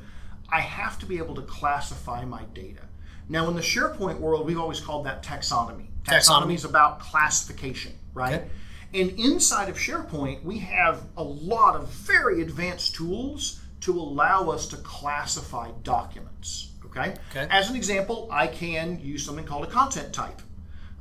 I 0.50 0.60
have 0.60 0.98
to 1.00 1.06
be 1.06 1.18
able 1.18 1.34
to 1.36 1.42
classify 1.42 2.24
my 2.24 2.44
data. 2.54 2.82
Now, 3.28 3.48
in 3.48 3.54
the 3.54 3.62
SharePoint 3.62 4.20
world, 4.20 4.46
we've 4.46 4.58
always 4.58 4.80
called 4.80 5.06
that 5.06 5.22
taxonomy. 5.22 5.86
Taxonomy. 6.04 6.54
Is 6.54 6.64
about 6.64 7.00
classification, 7.00 7.92
right? 8.12 8.34
Okay. 8.34 8.48
And 8.92 9.10
inside 9.18 9.68
of 9.68 9.76
SharePoint, 9.76 10.44
we 10.44 10.58
have 10.58 11.02
a 11.16 11.22
lot 11.22 11.74
of 11.74 11.88
very 11.88 12.42
advanced 12.42 12.94
tools 12.94 13.60
to 13.80 13.98
allow 13.98 14.50
us 14.50 14.66
to 14.68 14.76
classify 14.78 15.70
documents. 15.82 16.70
Okay? 16.86 17.14
Okay. 17.30 17.48
As 17.50 17.70
an 17.70 17.76
example, 17.76 18.28
I 18.30 18.46
can 18.46 19.00
use 19.02 19.24
something 19.24 19.44
called 19.44 19.64
a 19.64 19.70
content 19.70 20.12
type. 20.12 20.40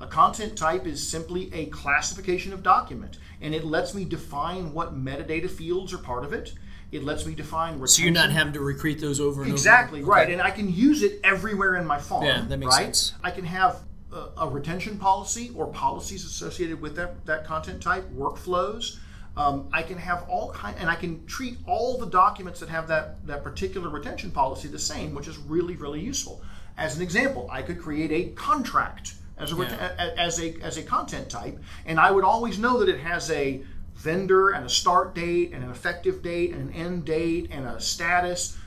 A 0.04 0.08
content 0.08 0.58
type 0.58 0.86
is 0.86 1.08
simply 1.08 1.50
a 1.54 1.68
classification 1.68 2.52
of 2.52 2.62
document, 2.62 3.20
and 3.40 3.56
it 3.56 3.64
lets 3.64 3.94
me 3.94 4.04
define 4.04 4.74
what 4.74 4.94
metadata 4.94 5.50
fields 5.50 5.94
are 5.94 5.98
part 5.98 6.26
of 6.26 6.34
it. 6.34 6.54
It 6.92 7.06
lets 7.06 7.26
me 7.26 7.34
define 7.34 7.76
retention. 7.76 7.88
So 7.88 8.04
you're 8.04 8.12
not 8.12 8.30
having 8.30 8.52
to 8.52 8.60
recreate 8.60 9.00
those 9.00 9.22
over 9.22 9.44
and 9.44 9.52
Exactly 9.52 10.02
over. 10.02 10.12
right, 10.12 10.30
and 10.30 10.42
I 10.42 10.52
can 10.52 10.70
use 10.70 11.04
it 11.04 11.22
everywhere 11.24 11.78
in 11.78 11.88
my 11.88 12.00
farm. 12.00 12.26
Yeah, 12.26 12.44
that 12.50 12.58
makes 12.58 12.76
right? 12.76 12.88
sense. 12.88 13.14
I 13.24 13.32
can 13.32 13.46
have 13.46 13.80
a, 14.12 14.28
a 14.40 14.50
retention 14.50 14.98
policy 14.98 15.52
or 15.56 15.68
policies 15.68 16.26
associated 16.26 16.82
with 16.82 16.98
that, 16.98 17.26
that 17.26 17.46
content 17.46 17.82
type, 17.82 18.04
workflows. 18.12 18.98
Um, 19.38 19.70
I 19.72 19.84
can 19.84 19.98
have 19.98 20.26
all 20.28 20.52
kind, 20.52 20.76
and 20.80 20.90
I 20.90 20.96
can 20.96 21.26
treat 21.28 21.60
all 21.66 21.98
the 21.98 22.08
documents 22.08 22.60
that 22.60 22.68
have 22.68 22.90
that 22.90 23.26
that 23.26 23.42
particular 23.42 23.88
retention 23.88 24.32
policy 24.32 24.68
the 24.68 24.78
same, 24.78 25.16
which 25.16 25.30
is 25.30 25.38
really 25.38 25.78
really 25.78 26.02
useful. 26.02 26.44
As 26.78 26.98
an 26.98 27.02
example, 27.02 27.48
I 27.50 27.62
could 27.62 27.80
create 27.80 28.12
a 28.12 28.34
contract 28.34 29.14
as 29.38 29.52
a, 29.52 29.56
Yeah. 29.56 29.92
a- 29.98 30.20
as 30.20 30.40
a 30.40 30.56
as 30.62 30.78
a 30.78 30.84
content 30.84 31.30
type, 31.30 31.60
and 31.86 32.00
I 32.00 32.12
would 32.12 32.24
always 32.24 32.58
know 32.60 32.80
that 32.80 32.90
it 32.90 33.00
has 33.00 33.30
a 33.32 33.64
vendor 33.96 34.50
and 34.50 34.66
a 34.66 34.70
start 34.70 35.14
date 35.16 35.52
and 35.54 35.64
an 35.64 35.70
effective 35.70 36.22
date 36.22 36.52
and 36.54 36.70
an 36.70 36.76
end 36.76 37.06
date 37.06 37.50
and 37.52 37.66
a 37.66 37.80
status 37.80 38.58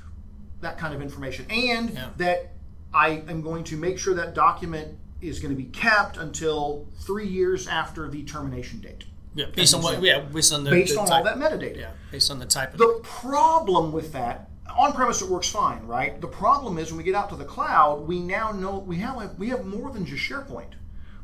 that 0.60 0.78
kind 0.78 0.94
of 0.94 1.02
information, 1.02 1.46
and 1.50 1.90
Yeah. 1.90 2.08
that 2.16 2.52
I 2.94 3.22
am 3.28 3.42
going 3.42 3.64
to 3.64 3.76
make 3.76 3.98
sure 3.98 4.14
that 4.14 4.34
document 4.34 4.96
is 5.20 5.38
going 5.40 5.54
to 5.54 5.56
be 5.56 5.68
kept 5.68 6.16
until 6.16 6.86
three 7.00 7.26
years 7.26 7.66
after 7.68 8.08
the 8.08 8.22
termination 8.24 8.80
date, 8.80 9.04
Yeah, 9.34 9.46
based 9.54 9.74
on 9.74 9.82
what? 9.82 10.02
Yeah, 10.02 10.20
based 10.20 10.52
on 10.52 10.64
the 10.64 10.70
based 10.70 10.94
the 10.94 11.00
on 11.00 11.06
type. 11.06 11.18
all 11.18 11.24
that 11.24 11.36
metadata. 11.38 11.76
Yeah, 11.76 11.90
based 12.10 12.30
on 12.30 12.38
the 12.38 12.46
type 12.46 12.72
of. 12.72 12.78
The 12.78 13.00
problem 13.02 13.92
with 13.92 14.12
that, 14.12 14.48
on 14.78 14.92
premise 14.92 15.22
it 15.22 15.28
works 15.28 15.48
fine, 15.48 15.86
right? 15.86 16.20
The 16.20 16.28
problem 16.28 16.78
is 16.78 16.90
when 16.90 16.98
we 16.98 17.04
get 17.04 17.14
out 17.14 17.28
to 17.30 17.36
the 17.36 17.44
cloud, 17.44 18.06
we 18.06 18.20
now 18.20 18.52
know 18.52 18.78
we 18.78 18.96
have 18.96 19.38
we 19.38 19.48
have 19.48 19.64
more 19.64 19.90
than 19.90 20.06
just 20.06 20.22
SharePoint. 20.22 20.74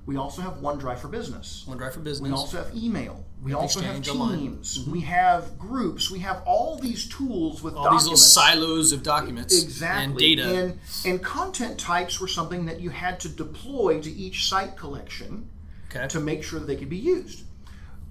We 0.04 0.16
also 0.16 0.42
have 0.42 0.54
OneDrive 0.54 0.98
for 0.98 1.06
Business. 1.06 1.64
OneDrive 1.68 1.92
for 1.92 2.00
Business. 2.00 2.28
We 2.28 2.34
also 2.34 2.56
have 2.56 2.74
email. 2.74 3.24
We 3.40 3.52
also 3.52 3.80
have. 3.80 4.02
Teams. 4.02 4.78
Mm-hmm. 4.78 4.90
We 4.90 5.00
have 5.02 5.56
groups. 5.58 6.10
We 6.10 6.18
have 6.20 6.42
all 6.44 6.76
these 6.76 7.08
tools 7.08 7.62
with 7.62 7.74
all 7.74 7.90
these 7.92 8.02
little 8.02 8.16
silos 8.16 8.92
of 8.92 9.04
documents 9.04 9.62
Exactly. 9.62 10.04
and 10.04 10.18
data. 10.18 10.54
And, 10.54 10.78
and 11.04 11.22
content 11.22 11.78
types 11.78 12.20
were 12.20 12.26
something 12.26 12.66
that 12.66 12.80
you 12.80 12.90
had 12.90 13.20
to 13.20 13.28
deploy 13.28 14.00
to 14.00 14.10
each 14.10 14.48
site 14.48 14.76
collection 14.76 15.48
okay. 15.88 16.08
to 16.08 16.18
make 16.18 16.42
sure 16.42 16.58
that 16.58 16.66
they 16.66 16.76
could 16.76 16.90
be 16.90 16.98
used. 16.98 17.44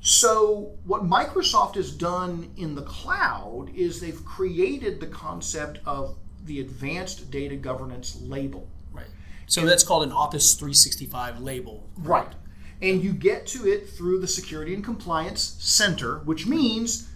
So, 0.02 0.72
what 0.84 1.04
Microsoft 1.04 1.76
has 1.76 1.92
done 1.92 2.52
in 2.58 2.74
the 2.74 2.82
cloud 2.82 3.70
is 3.76 4.02
they've 4.02 4.26
created 4.26 5.00
the 5.00 5.06
concept 5.06 5.80
of 5.86 6.18
the 6.46 6.60
Advanced 6.60 7.30
Data 7.30 7.56
Governance 7.56 8.20
label. 8.22 8.68
Right. 8.92 9.06
So 9.46 9.64
that's 9.64 9.84
called 9.84 10.04
an 10.04 10.12
Office 10.12 10.56
365 10.56 11.40
label. 11.40 11.88
Right. 11.98 12.34
And 12.82 13.04
you 13.04 13.14
get 13.14 13.46
to 13.48 13.68
it 13.68 13.90
through 13.90 14.22
the 14.22 14.28
Security 14.28 14.74
and 14.74 14.84
Compliance 14.84 15.56
Center, 15.60 16.20
which 16.20 16.48
means 16.48 17.08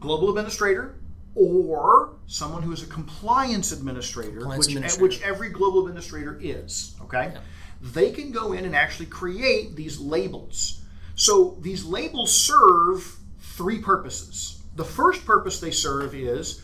global 0.00 0.30
administrator 0.30 0.94
or 1.34 2.14
someone 2.26 2.62
who 2.62 2.72
is 2.72 2.82
a 2.82 2.86
compliance 2.86 3.70
administrator, 3.70 4.38
Compliance 4.40 4.66
which, 4.66 4.74
eh, 4.74 4.78
administrator. 4.78 5.02
which 5.02 5.22
every 5.22 5.50
global 5.50 5.80
administrator 5.80 6.38
is. 6.40 6.94
Okay. 7.02 7.34
They 7.82 8.10
can 8.12 8.30
go 8.30 8.54
in 8.54 8.64
and 8.64 8.74
actually 8.74 9.06
create 9.06 9.76
these 9.76 9.98
labels. 10.00 10.79
So 11.20 11.58
these 11.60 11.84
labels 11.84 12.32
serve 12.34 13.18
three 13.40 13.78
purposes. 13.78 14.62
The 14.76 14.86
first 14.86 15.26
purpose 15.26 15.60
they 15.60 15.70
serve 15.70 16.14
is 16.14 16.62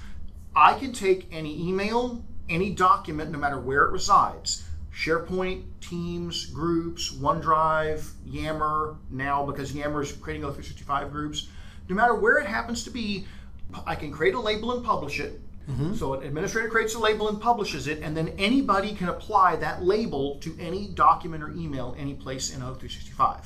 I 0.55 0.79
can 0.79 0.95
take 0.95 1.29
any 1.31 1.69
email, 1.69 2.25
any 2.49 2.71
document, 2.71 3.31
no 3.31 3.39
matter 3.39 3.61
where 3.61 3.83
it 3.83 3.93
resides 3.93 4.65
SharePoint, 4.95 5.65
Teams, 5.83 6.47
Groups, 6.47 7.13
OneDrive, 7.13 8.11
Yammer, 8.25 8.97
now 9.11 9.45
because 9.45 9.75
Yammer 9.75 10.01
is 10.01 10.13
creating 10.13 10.43
other 10.43 10.55
365 10.55 11.13
groups. 11.13 11.49
No 11.91 11.95
matter 11.95 12.15
where 12.15 12.39
it 12.39 12.47
happens 12.47 12.83
to 12.85 12.91
be, 12.91 13.27
I 13.87 13.95
can 13.95 14.11
create 14.11 14.33
a 14.33 14.41
label 14.41 14.73
and 14.73 14.83
publish 14.83 15.21
it. 15.21 15.39
Mm-hmm. 15.71 15.97
So 15.97 16.15
an 16.15 16.27
administrator 16.27 16.71
creates 16.71 16.95
a 16.95 16.99
label 16.99 17.29
and 17.29 17.39
publishes 17.39 17.89
it, 17.89 18.01
and 18.03 18.17
then 18.17 18.29
anybody 18.39 18.95
can 18.95 19.11
apply 19.11 19.57
that 19.57 19.85
label 19.85 20.37
to 20.37 20.57
any 20.59 20.89
document 20.89 21.43
or 21.43 21.51
email 21.51 21.95
any 21.99 22.15
place 22.15 22.55
in 22.55 22.63
O365. 22.63 23.45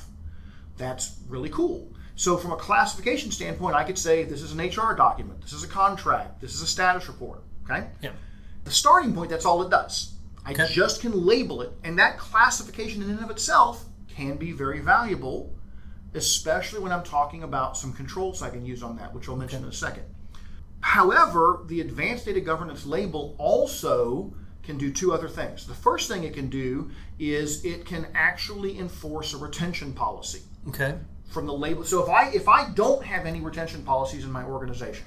That's 0.77 1.17
really 1.27 1.49
cool. 1.49 1.91
So 2.15 2.37
from 2.37 2.51
a 2.51 2.55
classification 2.57 3.31
standpoint, 3.31 3.75
I 3.75 3.83
could 3.83 3.97
say 3.97 4.23
this 4.23 4.41
is 4.41 4.51
an 4.51 4.59
HR 4.59 4.93
document, 4.95 5.41
this 5.41 5.53
is 5.53 5.63
a 5.63 5.67
contract, 5.67 6.41
this 6.41 6.53
is 6.53 6.61
a 6.61 6.67
status 6.67 7.07
report. 7.07 7.41
Okay. 7.69 7.87
Yeah. 8.01 8.11
The 8.63 8.71
starting 8.71 9.13
point, 9.13 9.29
that's 9.29 9.45
all 9.45 9.61
it 9.63 9.69
does. 9.69 10.13
I 10.45 10.51
Okay. 10.51 10.67
just 10.71 11.01
can 11.01 11.25
label 11.25 11.61
it, 11.61 11.71
and 11.83 11.97
that 11.99 12.17
classification 12.17 13.01
in 13.01 13.09
and 13.09 13.23
of 13.23 13.29
itself 13.29 13.85
can 14.07 14.37
be 14.37 14.51
very 14.51 14.79
valuable, 14.79 15.53
especially 16.13 16.79
when 16.79 16.91
I'm 16.91 17.03
talking 17.03 17.43
about 17.43 17.77
some 17.77 17.93
controls 17.93 18.41
I 18.41 18.49
can 18.49 18.65
use 18.65 18.83
on 18.83 18.97
that, 18.97 19.13
which 19.13 19.29
I'll 19.29 19.35
mention 19.35 19.63
in 19.63 19.69
a 19.69 19.73
second. 19.73 20.03
However, 20.81 21.61
the 21.67 21.81
advanced 21.81 22.25
data 22.25 22.41
governance 22.41 22.85
label 22.85 23.35
also 23.37 24.33
can 24.63 24.77
do 24.77 24.91
two 24.91 25.13
other 25.13 25.27
things. 25.29 25.65
The 25.65 25.73
first 25.73 26.07
thing 26.07 26.23
it 26.23 26.33
can 26.33 26.49
do 26.49 26.91
is 27.19 27.63
it 27.65 27.85
can 27.85 28.07
actually 28.13 28.77
enforce 28.79 29.33
a 29.33 29.37
retention 29.37 29.93
policy 29.93 30.41
Okay. 30.69 30.95
from 31.29 31.45
the 31.45 31.53
label. 31.53 31.83
So 31.83 32.03
if 32.03 32.09
I 32.09 32.29
if 32.29 32.47
I 32.47 32.69
don't 32.71 33.03
have 33.03 33.25
any 33.25 33.39
retention 33.41 33.83
policies 33.83 34.23
in 34.25 34.31
my 34.31 34.43
organization, 34.43 35.05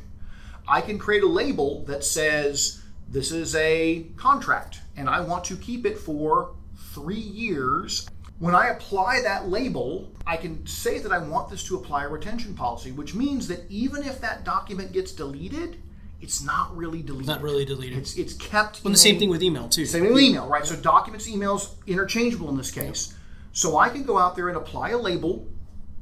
I 0.67 0.81
can 0.81 0.99
create 0.99 1.23
a 1.23 1.29
label 1.29 1.85
that 1.85 2.05
says 2.05 2.83
this 3.09 3.31
is 3.31 3.55
a 3.55 4.07
contract 4.17 4.81
and 4.97 5.09
I 5.09 5.21
want 5.21 5.45
to 5.45 5.57
keep 5.57 5.85
it 5.87 5.99
for 5.99 6.55
3 6.95 7.15
years. 7.15 8.09
When 8.39 8.55
I 8.55 8.69
apply 8.69 9.21
that 9.23 9.49
label, 9.49 10.11
I 10.27 10.37
can 10.37 10.67
say 10.67 10.99
that 10.99 11.13
I 11.13 11.19
want 11.19 11.51
this 11.51 11.63
to 11.65 11.77
apply 11.77 12.05
a 12.05 12.09
retention 12.09 12.55
policy, 12.55 12.91
which 12.91 13.15
means 13.15 13.47
that 13.49 13.61
even 13.71 14.03
if 14.03 14.21
that 14.23 14.45
document 14.45 14.93
gets 14.93 15.13
deleted, 15.13 15.77
it's 16.21 16.43
not 16.43 16.75
really 16.77 17.03
deleted. 17.03 17.27
Not 17.29 17.43
really 17.43 17.65
deleted. 17.65 17.99
It's 17.99 18.17
it's 18.17 18.33
kept. 18.35 18.83
Well, 18.83 18.89
in 18.89 18.93
the 18.93 18.99
same 18.99 19.17
a- 19.17 19.19
thing 19.19 19.29
with 19.29 19.43
email 19.43 19.69
too. 19.69 19.85
same 19.87 20.05
with 20.13 20.21
email, 20.23 20.49
right? 20.49 20.67
So 20.67 20.75
documents, 20.75 21.29
emails, 21.29 21.71
interchangeable 21.87 22.49
in 22.49 22.57
this 22.57 22.71
case. 22.71 23.15
So 23.55 23.79
I 23.79 23.89
can 23.89 24.03
go 24.03 24.19
out 24.19 24.35
there 24.35 24.49
and 24.49 24.57
apply 24.57 24.91
a 24.91 24.99
label. 24.99 25.47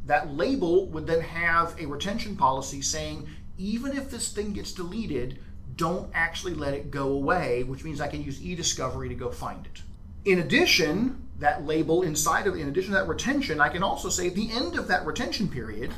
That 0.06 0.34
label 0.34 0.86
would 0.86 1.06
then 1.06 1.20
have 1.20 1.78
a 1.78 1.86
retention 1.86 2.34
policy 2.34 2.80
saying, 2.80 3.28
even 3.58 3.96
if 3.96 4.10
this 4.10 4.32
thing 4.32 4.54
gets 4.54 4.72
deleted, 4.72 5.38
don't 5.76 6.10
actually 6.14 6.54
let 6.54 6.72
it 6.72 6.90
go 6.90 7.12
away, 7.12 7.62
which 7.62 7.84
means 7.84 8.00
I 8.00 8.08
can 8.08 8.24
use 8.24 8.40
eDiscovery 8.40 9.08
to 9.10 9.14
go 9.14 9.30
find 9.30 9.66
it. 9.66 9.82
In 10.24 10.38
addition, 10.38 11.28
that 11.38 11.66
label 11.66 12.02
inside 12.02 12.46
of, 12.46 12.56
in 12.56 12.68
addition 12.68 12.92
to 12.92 12.98
that 12.98 13.06
retention, 13.08 13.60
I 13.60 13.68
can 13.68 13.82
also 13.82 14.08
say 14.08 14.28
at 14.28 14.34
the 14.34 14.50
end 14.50 14.78
of 14.78 14.88
that 14.88 15.04
retention 15.04 15.48
period, 15.48 15.92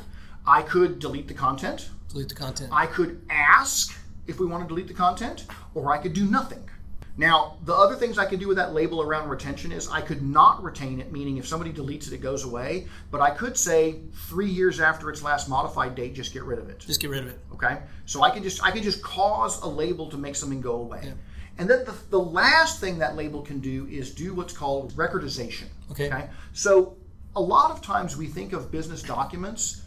I 0.45 0.61
could 0.61 0.99
delete 0.99 1.29
the 1.29 1.33
content, 1.33 1.89
Delete 2.09 2.29
the 2.29 2.35
content. 2.35 2.69
I 2.71 2.85
could 2.85 3.21
ask 3.29 3.97
if 4.27 4.39
we 4.39 4.45
want 4.45 4.63
to 4.63 4.67
delete 4.67 4.87
the 4.87 4.93
content, 4.93 5.45
or 5.73 5.93
I 5.93 5.99
could 5.99 6.13
do 6.13 6.25
nothing. 6.25 6.69
Now, 7.17 7.57
the 7.63 7.73
other 7.73 7.95
things 7.95 8.17
I 8.17 8.25
could 8.25 8.39
do 8.39 8.47
with 8.47 8.57
that 8.57 8.73
label 8.73 9.01
around 9.01 9.29
retention 9.29 9.71
is 9.71 9.87
I 9.87 10.01
could 10.01 10.21
not 10.21 10.61
retain 10.61 10.99
it, 10.99 11.13
meaning 11.13 11.37
if 11.37 11.47
somebody 11.47 11.71
deletes 11.71 12.07
it, 12.07 12.13
it 12.13 12.21
goes 12.21 12.43
away. 12.43 12.87
But 13.09 13.21
I 13.21 13.29
could 13.29 13.57
say 13.57 14.01
three 14.27 14.49
years 14.49 14.81
after 14.81 15.09
its 15.09 15.23
last 15.23 15.47
modified 15.47 15.95
date, 15.95 16.13
just 16.13 16.33
get 16.33 16.43
rid 16.43 16.59
of 16.59 16.69
it. 16.69 16.79
Just 16.79 16.99
get 16.99 17.09
rid 17.09 17.23
of 17.23 17.29
it. 17.29 17.39
Okay, 17.53 17.77
so 18.05 18.21
I 18.21 18.29
can 18.31 18.43
just 18.43 18.61
I 18.63 18.71
can 18.71 18.83
just 18.83 19.01
cause 19.01 19.61
a 19.61 19.67
label 19.67 20.09
to 20.09 20.17
make 20.17 20.35
something 20.35 20.59
go 20.59 20.75
away. 20.75 21.13
And 21.57 21.69
then 21.69 21.85
the, 21.85 21.95
the 22.09 22.19
last 22.19 22.81
thing 22.81 22.97
that 22.97 23.15
label 23.15 23.41
can 23.41 23.59
do 23.59 23.87
is 23.87 24.13
do 24.13 24.33
what's 24.33 24.51
called 24.51 24.93
recordization. 24.93 25.67
Okay. 25.91 26.07
Okay. 26.07 26.27
So 26.51 26.97
a 27.35 27.41
lot 27.41 27.71
of 27.71 27.81
times 27.81 28.17
we 28.17 28.27
think 28.27 28.51
of 28.51 28.71
business 28.71 29.01
documents, 29.01 29.83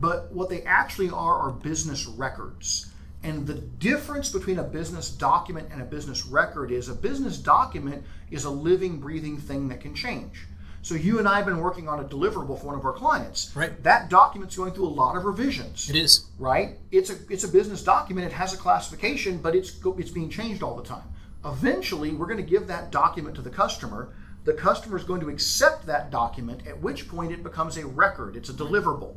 but 0.00 0.32
what 0.32 0.48
they 0.48 0.62
actually 0.62 1.10
are 1.10 1.34
are 1.34 1.50
business 1.52 2.06
records. 2.06 2.90
And 3.24 3.46
the 3.46 3.54
difference 3.54 4.30
between 4.30 4.58
a 4.58 4.62
business 4.62 5.08
document 5.10 5.68
and 5.72 5.80
a 5.80 5.84
business 5.84 6.26
record 6.26 6.70
is 6.70 6.88
a 6.90 6.94
business 6.94 7.38
document 7.38 8.04
is 8.30 8.44
a 8.44 8.50
living, 8.50 9.00
breathing 9.00 9.38
thing 9.38 9.68
that 9.68 9.80
can 9.80 9.94
change. 9.94 10.46
So 10.82 10.94
you 10.94 11.18
and 11.18 11.26
I 11.26 11.36
have 11.36 11.46
been 11.46 11.60
working 11.60 11.88
on 11.88 12.00
a 12.00 12.04
deliverable 12.04 12.60
for 12.60 12.66
one 12.66 12.74
of 12.76 12.84
our 12.84 12.92
clients. 12.92 13.50
Right. 13.56 13.82
That 13.82 14.10
document's 14.10 14.54
going 14.54 14.72
through 14.72 14.86
a 14.86 14.96
lot 15.02 15.16
of 15.16 15.24
revisions 15.24 15.88
It 15.88 15.96
is. 15.96 16.26
right? 16.38 16.76
It's 16.92 17.08
a 17.08 17.16
it's 17.30 17.44
a 17.44 17.48
business 17.48 17.82
document. 17.82 18.26
It 18.26 18.34
has 18.34 18.52
a 18.52 18.58
classification, 18.58 19.38
but 19.38 19.56
it's 19.56 19.80
it's 19.96 20.10
being 20.10 20.28
changed 20.28 20.62
all 20.62 20.76
the 20.76 20.84
time. 20.84 21.08
Eventually, 21.46 22.10
we're 22.12 22.26
going 22.26 22.44
to 22.44 22.50
give 22.50 22.66
that 22.66 22.90
document 22.90 23.34
to 23.36 23.42
the 23.42 23.50
customer. 23.50 24.12
The 24.44 24.52
customer 24.52 24.98
is 24.98 25.04
going 25.04 25.22
to 25.22 25.30
accept 25.30 25.86
that 25.86 26.10
document. 26.10 26.66
At 26.66 26.82
which 26.82 27.08
point, 27.08 27.32
it 27.32 27.42
becomes 27.42 27.78
a 27.78 27.86
record. 27.86 28.36
It's 28.36 28.50
a 28.50 28.52
deliverable, 28.54 29.14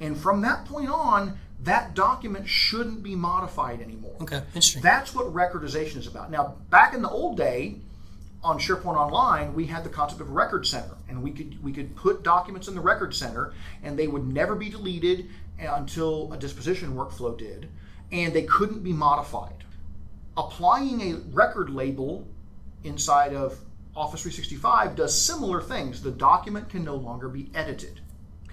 and 0.00 0.16
from 0.16 0.40
that 0.42 0.64
point 0.64 0.90
on, 0.90 1.38
that 1.64 1.94
document 1.94 2.48
shouldn't 2.48 3.02
be 3.02 3.14
modified 3.14 3.80
anymore. 3.80 4.16
Okay. 4.20 4.42
Interesting. 4.54 4.82
That's 4.82 5.14
what 5.14 5.26
recordization 5.26 5.96
is 5.96 6.06
about. 6.06 6.30
Now, 6.30 6.56
back 6.70 6.94
in 6.94 7.02
the 7.02 7.08
old 7.08 7.36
day, 7.36 7.76
on 8.42 8.58
SharePoint 8.58 8.96
Online, 8.96 9.54
we 9.54 9.66
had 9.66 9.84
the 9.84 9.88
concept 9.88 10.20
of 10.20 10.28
a 10.28 10.32
record 10.32 10.66
center, 10.66 10.96
and 11.08 11.22
we 11.22 11.30
could 11.30 11.62
we 11.64 11.72
could 11.72 11.96
put 11.96 12.22
documents 12.22 12.68
in 12.68 12.74
the 12.74 12.80
record 12.80 13.14
center, 13.14 13.54
and 13.82 13.98
they 13.98 14.06
would 14.06 14.26
never 14.26 14.54
be 14.54 14.68
deleted 14.68 15.30
eh, 15.58 15.66
until 15.70 16.30
a 16.32 16.36
disposition 16.36 16.94
workflow 16.94 17.36
did, 17.36 17.70
and 18.12 18.34
they 18.34 18.42
couldn't 18.42 18.84
be 18.84 18.92
modified. 18.92 19.64
Applying 20.36 21.00
a 21.00 21.16
record 21.32 21.70
label 21.70 22.28
inside 22.82 23.32
of 23.32 23.58
Office 23.96 24.22
365 24.22 24.96
does 24.96 25.18
similar 25.18 25.62
things. 25.62 26.02
The 26.02 26.10
document 26.10 26.68
can 26.68 26.84
no 26.84 26.96
longer 26.96 27.28
be 27.28 27.50
edited. 27.54 28.00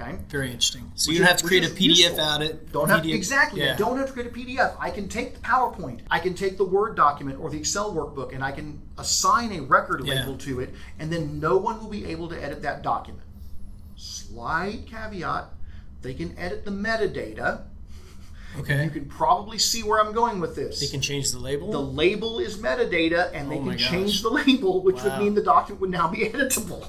Okay. 0.02 0.18
Very 0.30 0.48
interesting. 0.48 0.92
So 0.96 1.10
Which 1.10 1.18
you 1.18 1.20
don't 1.20 1.28
have 1.28 1.38
to 1.38 1.46
create 1.48 1.64
a 1.64 1.70
PDF 1.70 2.18
out 2.18 2.42
it. 2.42 2.72
Don't 2.72 2.90
have 2.90 3.04
PDF 3.04 3.16
exactly. 3.16 3.62
Yeah. 3.62 3.76
Don't 3.78 3.98
have 3.98 4.08
to 4.08 4.14
create 4.14 4.28
a 4.28 4.34
PDF. 4.34 4.76
I 4.80 4.90
can 4.90 5.08
take 5.08 5.36
the 5.36 5.40
PowerPoint. 5.42 6.02
I 6.10 6.20
can 6.20 6.34
take 6.34 6.58
the 6.58 6.66
Word 6.66 6.96
document 6.96 7.40
or 7.40 7.50
the 7.50 7.58
Excel 7.58 7.94
workbook, 7.94 8.34
and 8.34 8.44
I 8.44 8.52
can 8.52 8.82
assign 8.98 9.52
a 9.54 9.62
record 9.62 10.06
Yeah. 10.06 10.22
label 10.22 10.38
to 10.40 10.60
it, 10.60 10.74
and 11.00 11.12
then 11.12 11.40
no 11.40 11.58
one 11.58 11.80
will 11.80 11.90
be 11.90 12.06
able 12.06 12.30
to 12.30 12.44
edit 12.44 12.62
that 12.64 12.82
document. 12.82 13.24
Slight 13.96 14.88
caveat: 14.88 15.50
they 16.02 16.14
can 16.14 16.38
edit 16.38 16.66
the 16.66 16.72
metadata. 16.72 17.64
Okay. 18.60 18.84
You 18.84 18.90
can 18.90 19.06
probably 19.06 19.58
see 19.58 19.82
where 19.84 20.00
I'm 20.04 20.14
going 20.14 20.40
with 20.40 20.56
this. 20.56 20.80
They 20.80 20.88
can 20.88 21.02
change 21.02 21.32
the 21.32 21.40
label. 21.40 21.72
the 21.72 21.82
label 21.82 22.40
is 22.40 22.58
metadata, 22.58 23.32
and 23.34 23.50
they 23.52 23.58
Oh 23.58 23.64
can 23.64 23.78
change 23.78 24.22
the 24.22 24.30
label, 24.30 24.84
which 24.84 25.02
would 25.04 25.18
mean 25.20 25.36
the 25.36 25.44
document 25.44 25.82
would 25.82 25.90
now 25.90 26.08
be 26.08 26.18
editable. 26.30 26.86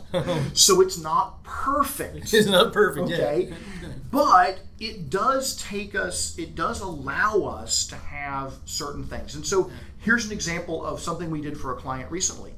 so 0.57 0.81
it's 0.81 0.99
not 0.99 1.43
perfect. 1.45 2.35
it's 2.35 2.49
not 2.49 2.73
perfect. 2.73 3.07
Okay. 3.13 3.53
But 4.11 4.61
it 4.81 5.09
does 5.09 5.57
take 5.57 5.95
us, 5.95 6.37
it 6.37 6.55
does 6.55 6.81
allow 6.81 7.45
us 7.45 7.87
to 7.87 7.97
have 7.97 8.55
certain 8.65 9.05
things. 9.05 9.35
And 9.37 9.47
so 9.47 9.71
here's 9.99 10.27
an 10.27 10.33
example 10.33 10.85
of 10.85 11.01
something 11.01 11.31
we 11.31 11.41
did 11.41 11.57
for 11.57 11.73
a 11.73 11.77
client 11.81 12.11
recently. 12.11 12.55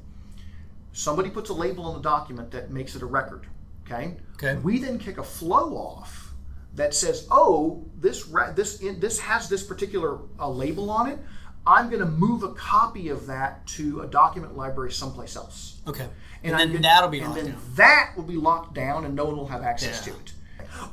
Somebody 0.91 1.29
puts 1.29 1.49
a 1.49 1.53
label 1.53 1.85
on 1.85 1.93
the 1.93 2.01
document 2.01 2.51
that 2.51 2.71
makes 2.71 2.95
it 2.95 3.01
a 3.01 3.05
record. 3.05 3.45
Okay. 3.85 4.15
Okay. 4.35 4.55
We 4.63 4.79
then 4.79 4.97
kick 4.97 5.17
a 5.17 5.23
flow 5.23 5.75
off 5.77 6.24
that 6.75 6.93
says, 6.93 7.27
"Oh, 7.31 7.85
this 7.99 8.25
this 8.55 8.77
this 8.99 9.19
has 9.19 9.49
this 9.49 9.63
particular 9.63 10.19
uh, 10.39 10.49
label 10.49 10.89
on 10.89 11.09
it. 11.09 11.19
I'm 11.67 11.89
going 11.89 12.01
to 12.01 12.05
move 12.05 12.43
a 12.43 12.53
copy 12.53 13.09
of 13.09 13.25
that 13.27 13.65
to 13.67 14.01
a 14.01 14.07
document 14.07 14.55
library 14.55 14.91
someplace 14.91 15.35
else." 15.35 15.81
Okay. 15.87 16.07
and, 16.43 16.51
And, 16.53 16.59
then 16.59 16.67
gonna- 16.69 16.81
that'll 16.81 17.09
be 17.09 17.19
and 17.19 17.29
locked 17.29 17.41
then 17.43 17.51
down. 17.53 17.61
that 17.75 18.11
will 18.15 18.23
be 18.23 18.35
locked 18.35 18.73
down, 18.75 19.05
and 19.05 19.15
no 19.15 19.25
one 19.25 19.37
will 19.37 19.47
have 19.47 19.63
access 19.63 20.05
Yeah. 20.05 20.13
to 20.13 20.19
it. 20.19 20.33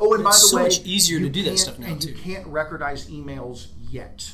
Oh, 0.01 0.15
and 0.15 0.23
by 0.23 0.31
It's 0.31 0.43
the 0.43 0.49
so 0.49 0.57
way, 0.59 0.63
much 0.65 0.81
easier 0.85 1.19
to 1.21 1.29
do 1.29 1.43
that 1.45 1.59
stuff 1.59 1.79
now, 1.79 1.89
and 1.89 2.01
too. 2.01 2.11
you 2.11 2.15
can't 2.15 2.47
recordize 2.47 3.11
emails 3.11 3.67
yet. 3.91 4.33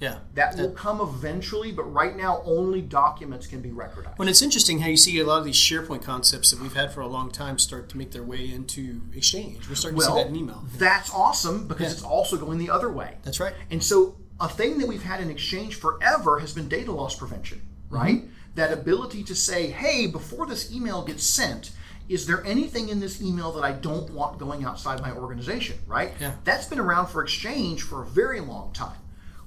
Yeah. 0.00 0.18
That 0.34 0.56
will 0.56 0.70
come 0.72 1.00
eventually, 1.00 1.70
but 1.72 1.84
right 1.84 2.16
now 2.16 2.42
only 2.44 2.82
documents 2.82 3.46
can 3.46 3.60
be 3.60 3.70
recordized. 3.70 4.18
When 4.18 4.28
it's 4.28 4.42
interesting 4.42 4.80
how 4.80 4.88
you 4.88 4.96
see 4.96 5.18
a 5.20 5.24
lot 5.24 5.38
of 5.38 5.44
these 5.44 5.56
SharePoint 5.56 6.02
concepts 6.02 6.50
that 6.50 6.60
we've 6.60 6.74
had 6.74 6.92
for 6.92 7.00
a 7.00 7.06
long 7.06 7.30
time 7.30 7.58
start 7.58 7.88
to 7.90 7.96
make 7.96 8.10
their 8.10 8.22
way 8.24 8.50
into 8.52 9.02
Exchange. 9.14 9.68
We're 9.68 9.76
starting 9.76 10.00
to 10.00 10.06
see 10.06 10.12
that 10.14 10.26
in 10.26 10.36
email. 10.36 10.64
That's 10.76 11.12
awesome 11.14 11.68
because 11.68 11.86
Yeah. 11.86 11.92
it's 11.92 12.02
also 12.02 12.36
going 12.36 12.58
the 12.58 12.70
other 12.70 12.90
way. 12.90 13.16
That's 13.22 13.40
right. 13.40 13.54
And 13.70 13.82
so, 13.82 14.16
a 14.40 14.48
thing 14.48 14.78
that 14.78 14.88
we've 14.88 15.04
had 15.04 15.20
in 15.20 15.30
Exchange 15.30 15.76
forever 15.76 16.40
has 16.40 16.52
been 16.52 16.68
data 16.68 16.90
loss 16.92 17.14
prevention, 17.16 17.62
Mm-hmm. 17.86 17.94
right? 17.94 18.24
That 18.56 18.72
ability 18.72 19.22
to 19.24 19.34
say, 19.34 19.68
hey, 19.70 20.06
before 20.08 20.46
this 20.46 20.72
email 20.72 21.04
gets 21.04 21.24
sent, 21.24 21.70
is 22.08 22.26
there 22.26 22.44
anything 22.44 22.88
in 22.88 23.00
this 23.00 23.22
email 23.22 23.52
that 23.52 23.64
I 23.64 23.72
don't 23.72 24.10
want 24.10 24.38
going 24.38 24.64
outside 24.64 25.00
my 25.00 25.12
organization, 25.12 25.78
right? 25.86 26.12
Yeah. 26.20 26.32
That's 26.44 26.66
been 26.66 26.78
around 26.80 27.06
for 27.06 27.22
Exchange 27.22 27.82
for 27.82 28.02
a 28.02 28.06
very 28.06 28.40
long 28.40 28.72
time. 28.72 28.96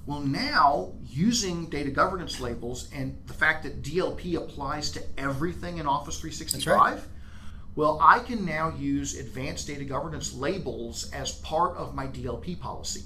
Well, 0.08 0.20
now 0.20 0.92
using 1.06 1.66
data 1.66 1.90
governance 1.90 2.40
labels 2.40 2.88
and 2.94 3.18
the 3.26 3.34
fact 3.34 3.62
that 3.64 3.82
DLP 3.82 4.36
applies 4.36 4.90
to 4.92 5.02
everything 5.18 5.76
in 5.76 5.86
Office 5.86 6.18
365, 6.18 7.06
well, 7.76 7.98
I 8.00 8.20
can 8.20 8.46
now 8.46 8.70
use 8.70 9.18
advanced 9.18 9.66
data 9.66 9.84
governance 9.84 10.32
labels 10.32 11.10
as 11.12 11.32
part 11.32 11.76
of 11.76 11.94
my 11.94 12.06
DLP 12.06 12.58
policy. 12.58 13.02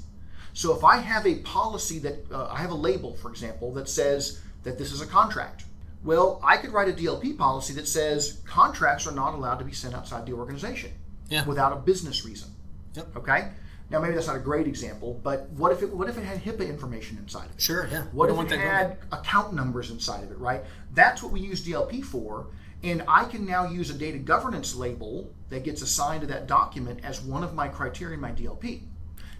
So 0.52 0.76
if 0.76 0.84
I 0.84 0.98
have 0.98 1.26
a 1.26 1.40
policy 1.40 1.98
that 1.98 2.30
uh, 2.30 2.46
I 2.48 2.58
have 2.58 2.70
a 2.70 2.76
label, 2.76 3.16
for 3.16 3.30
example, 3.30 3.72
that 3.72 3.88
says 3.88 4.40
that 4.62 4.78
this 4.78 4.92
is 4.92 5.00
a 5.00 5.06
contract, 5.06 5.64
well, 6.04 6.40
I 6.44 6.56
could 6.56 6.70
write 6.70 6.88
a 6.88 6.92
DLP 6.92 7.36
policy 7.36 7.72
that 7.74 7.88
says 7.88 8.40
contracts 8.46 9.08
are 9.08 9.12
not 9.12 9.34
allowed 9.34 9.56
to 9.56 9.64
be 9.64 9.72
sent 9.72 9.92
outside 9.96 10.24
the 10.24 10.34
organization 10.34 10.92
Yeah. 11.28 11.44
without 11.46 11.72
a 11.72 11.76
business 11.80 12.24
reason. 12.24 12.50
Yep. 12.94 13.16
Okay. 13.16 13.50
Now 13.92 14.00
maybe 14.00 14.14
that's 14.14 14.26
not 14.26 14.36
a 14.36 14.40
great 14.40 14.66
example, 14.66 15.20
but 15.22 15.50
what 15.50 15.70
if 15.70 15.82
it 15.82 15.94
what 15.94 16.08
if 16.08 16.16
it 16.16 16.24
had 16.24 16.42
HIPAA 16.42 16.66
information 16.68 17.18
inside 17.18 17.44
of 17.44 17.52
it? 17.52 17.60
Sure, 17.60 17.86
yeah. 17.92 18.04
What 18.12 18.26
We 18.26 18.32
if 18.32 18.36
want 18.38 18.50
it 18.50 18.58
had 18.58 18.96
account 19.12 19.52
numbers 19.52 19.90
inside 19.90 20.24
of 20.24 20.30
it, 20.30 20.38
right? 20.38 20.62
That's 20.94 21.22
what 21.22 21.30
we 21.30 21.40
use 21.40 21.64
DLP 21.64 22.02
for. 22.02 22.46
And 22.82 23.04
I 23.06 23.26
can 23.26 23.46
now 23.46 23.66
use 23.66 23.90
a 23.90 23.94
data 23.94 24.18
governance 24.18 24.74
label 24.74 25.30
that 25.50 25.62
gets 25.62 25.82
assigned 25.82 26.22
to 26.22 26.26
that 26.28 26.46
document 26.48 27.00
as 27.04 27.20
one 27.20 27.44
of 27.44 27.54
my 27.54 27.68
criteria 27.68 28.14
in 28.14 28.20
my 28.20 28.32
DLP. 28.32 28.80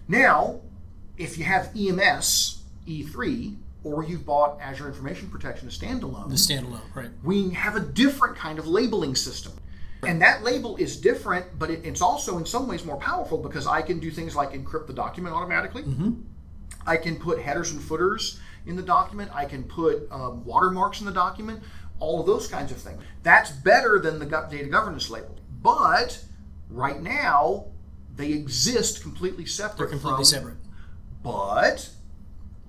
Now, 0.07 0.61
if 1.17 1.37
you 1.37 1.43
have 1.45 1.71
EMS 1.75 2.63
E3 2.87 3.55
or 3.83 4.03
you've 4.03 4.25
bought 4.25 4.61
Azure 4.61 4.87
Information 4.87 5.29
Protection 5.29 5.67
as 5.67 5.77
standalone, 5.77 6.29
The 6.29 6.35
standalone, 6.35 6.79
right? 6.95 7.09
we 7.23 7.49
have 7.49 7.75
a 7.75 7.81
different 7.81 8.37
kind 8.37 8.59
of 8.59 8.67
labeling 8.67 9.15
system. 9.15 9.53
And 10.05 10.21
that 10.21 10.43
label 10.43 10.75
is 10.77 10.97
different, 10.97 11.57
but 11.57 11.69
it, 11.69 11.85
it's 11.85 12.01
also 12.01 12.37
in 12.37 12.45
some 12.45 12.67
ways 12.67 12.85
more 12.85 12.97
powerful 12.97 13.37
because 13.37 13.67
I 13.67 13.81
can 13.81 13.99
do 13.99 14.11
things 14.11 14.35
like 14.35 14.53
encrypt 14.53 14.87
the 14.87 14.93
document 14.93 15.35
automatically. 15.35 15.83
I 16.85 16.97
can 16.97 17.17
put 17.17 17.39
headers 17.39 17.71
and 17.71 17.81
footers 17.81 18.39
in 18.65 18.75
the 18.75 18.81
document. 18.81 19.31
I 19.33 19.45
can 19.45 19.63
put 19.63 20.07
um, 20.11 20.43
watermarks 20.45 20.99
in 20.99 21.05
the 21.05 21.13
document. 21.13 21.63
All 21.99 22.19
of 22.19 22.25
those 22.25 22.47
kinds 22.47 22.71
of 22.71 22.77
things. 22.77 23.01
That's 23.21 23.51
better 23.51 23.99
than 23.99 24.19
the 24.19 24.25
data 24.25 24.67
governance 24.67 25.09
label. 25.09 25.37
But 25.61 26.23
right 26.69 27.01
now, 27.01 27.67
they 28.15 28.31
exist 28.31 29.01
completely 29.01 29.45
separate. 29.45 29.77
They're 29.77 29.87
completely 29.87 30.17
from, 30.17 30.25
separate. 30.25 30.57
But 31.23 31.89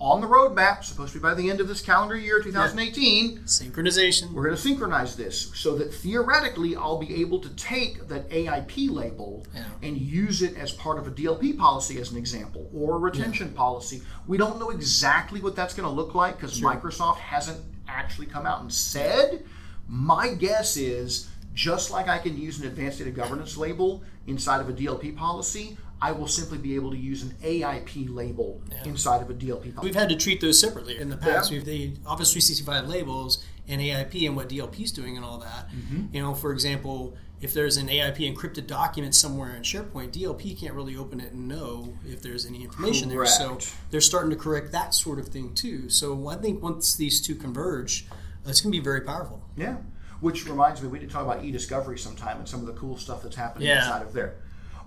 on 0.05 0.21
the 0.21 0.27
roadmap, 0.27 0.85
supposed 0.85 1.15
to 1.15 1.19
be 1.19 1.23
by 1.23 1.33
the 1.33 1.49
end 1.49 1.61
of 1.63 1.67
this 1.67 1.81
calendar 1.81 2.15
year, 2.15 2.39
2018. 2.43 3.39
Synchronization. 3.41 4.33
We're 4.33 4.45
going 4.45 4.55
to 4.55 4.61
synchronize 4.61 5.17
this 5.17 5.51
so 5.55 5.75
that 5.77 5.95
theoretically 5.95 6.77
I'll 6.77 6.99
be 6.99 7.23
able 7.23 7.39
to 7.41 7.49
take 7.57 8.07
that 8.09 8.29
AIP 8.29 8.91
label 8.91 9.47
Yeah. 9.55 9.65
and 9.83 9.97
use 9.97 10.43
it 10.43 10.59
as 10.59 10.73
part 10.73 10.99
of 10.99 11.07
a 11.07 11.11
DLP 11.11 11.57
policy, 11.57 11.99
as 11.99 12.11
an 12.13 12.19
example, 12.19 12.69
or 12.75 12.97
a 12.97 12.99
retention 12.99 13.55
policy. 13.55 14.03
We 14.27 14.37
don't 14.37 14.59
know 14.59 14.69
exactly 14.69 15.41
what 15.41 15.57
that's 15.57 15.73
going 15.73 15.89
to 15.89 15.95
look 15.95 16.15
like 16.15 16.37
because 16.39 16.61
Microsoft 16.61 17.17
hasn't 17.17 17.61
actually 17.89 18.27
come 18.27 18.45
out 18.45 18.61
and 18.61 18.71
said. 18.71 19.43
My 19.89 20.35
guess 20.35 20.77
is 20.77 21.31
just 21.55 21.91
like 21.91 22.09
I 22.09 22.19
can 22.19 22.37
use 22.37 22.61
an 22.61 22.67
advanced 22.67 22.99
data 22.99 23.11
governance 23.11 23.57
label 23.57 24.03
inside 24.27 24.61
of 24.61 24.69
a 24.69 24.73
DLP 24.75 25.17
policy, 25.17 25.79
I 26.03 26.13
will 26.13 26.27
simply 26.27 26.59
be 26.59 26.75
able 26.75 26.91
to 26.91 26.97
use 26.99 27.23
an 27.23 27.35
AIP 27.43 28.13
label 28.15 28.61
inside 28.85 29.23
of 29.23 29.31
a 29.31 29.35
DLP 29.35 29.75
policy. 29.75 29.79
We've 29.83 29.95
had 29.95 30.09
to 30.11 30.17
treat 30.17 30.41
those 30.41 30.61
separately 30.61 30.99
in 30.99 31.09
the 31.09 31.17
past. 31.17 31.51
Yeah. 31.51 31.59
We've 31.59 31.65
the 31.65 31.93
Office 32.07 32.33
365 32.33 32.89
labels 32.89 33.45
and 33.69 33.81
AIP 33.81 34.27
and 34.27 34.37
what 34.37 34.49
DLP 34.49 34.81
is 34.83 34.93
doing 34.93 35.17
and 35.17 35.25
all 35.25 35.39
that. 35.39 35.69
Mm-hmm. 35.71 36.15
You 36.15 36.21
know, 36.23 36.35
for 36.35 36.53
example, 36.53 37.17
if 37.41 37.55
there's 37.55 37.77
an 37.77 37.89
AIP 37.89 38.19
encrypted 38.35 38.67
document 38.67 39.15
somewhere 39.15 39.55
in 39.55 39.63
SharePoint, 39.63 40.11
DLP 40.13 40.59
can't 40.59 40.75
really 40.75 40.97
open 40.97 41.21
it 41.21 41.33
and 41.33 41.49
know 41.49 41.95
if 42.07 42.23
there's 42.23 42.47
any 42.47 42.65
information 42.65 43.09
there. 43.09 43.25
So 43.27 43.59
they're 43.91 44.01
starting 44.01 44.31
to 44.31 44.37
correct 44.37 44.73
that 44.73 44.95
sort 44.95 45.19
of 45.19 45.29
thing 45.29 45.55
too. 45.55 45.89
So 45.89 46.29
I 46.29 46.37
think 46.37 46.63
once 46.63 46.95
these 46.97 47.21
two 47.21 47.35
converge, 47.35 48.07
uh, 48.11 48.51
it's 48.51 48.61
going 48.61 48.73
to 48.73 48.79
be 48.79 48.85
very 48.85 49.01
powerful. 49.03 49.43
Yeah. 49.57 49.77
Which 50.21 50.47
reminds 50.47 50.81
me, 50.83 50.89
we 50.89 50.99
need 50.99 51.09
to 51.09 51.13
talk 51.13 51.25
about 51.25 51.45
e-discovery 51.45 51.99
sometime 51.99 52.39
and 52.39 52.49
some 52.49 52.61
of 52.61 52.67
the 52.67 52.73
cool 52.75 52.97
stuff 52.97 53.23
that's 53.23 53.37
happening 53.37 53.69
Yeah. 53.69 53.85
inside 53.85 54.03
of 54.03 54.13
there. 54.13 54.37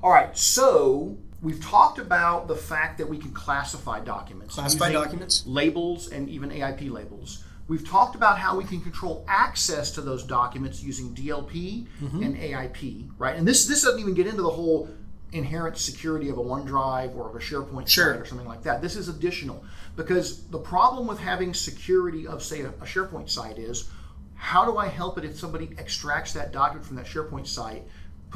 All 0.04 0.12
right, 0.12 0.36
so 0.38 1.18
we've 1.42 1.64
talked 1.64 1.98
about 2.00 2.48
the 2.48 2.56
fact 2.56 2.98
that 3.00 3.10
we 3.10 3.18
can 3.18 3.32
classify 3.32 4.00
documents. 4.00 4.56
Classify 4.56 4.92
documents. 4.92 5.46
Labels 5.48 6.10
and 6.10 6.30
even 6.30 6.50
AIP 6.52 6.92
labels. 6.92 7.44
We've 7.68 7.86
talked 7.88 8.16
about 8.16 8.38
how 8.40 8.56
we 8.56 8.64
can 8.64 8.80
control 8.80 9.26
access 9.28 9.92
to 9.92 10.02
those 10.02 10.24
documents 10.24 10.82
using 10.82 11.14
DLP 11.14 11.88
Mm-hmm. 12.02 12.24
and 12.24 12.38
AIP, 12.38 13.10
right? 13.18 13.36
And 13.36 13.48
this 13.48 13.66
this 13.66 13.84
doesn't 13.84 14.00
even 14.00 14.14
get 14.14 14.28
into 14.28 14.42
the 14.42 14.50
whole 14.50 14.88
inherent 15.34 15.78
security 15.78 16.30
of 16.30 16.38
a 16.38 16.42
OneDrive 16.42 17.14
or 17.16 17.28
of 17.30 17.36
a 17.36 17.40
SharePoint 17.40 17.88
Sure. 17.90 18.14
site 18.14 18.22
or 18.22 18.26
something 18.26 18.48
like 18.48 18.64
that. 18.64 18.82
This 18.82 18.96
is 18.96 19.10
additional 19.10 19.66
because 19.98 20.44
the 20.48 20.60
problem 20.60 21.08
with 21.08 21.20
having 21.20 21.54
security 21.54 22.26
of 22.26 22.42
say 22.42 22.62
a, 22.62 22.70
a 22.70 22.86
SharePoint 22.86 23.30
site 23.30 23.58
is 23.58 23.90
how 24.36 24.64
do 24.64 24.78
I 24.78 24.88
help 24.88 25.18
it 25.18 25.26
if 25.26 25.38
somebody 25.38 25.72
extracts 25.78 26.32
that 26.34 26.54
document 26.54 26.86
from 26.86 26.96
that 26.98 27.06
SharePoint 27.08 27.48
site, 27.48 27.84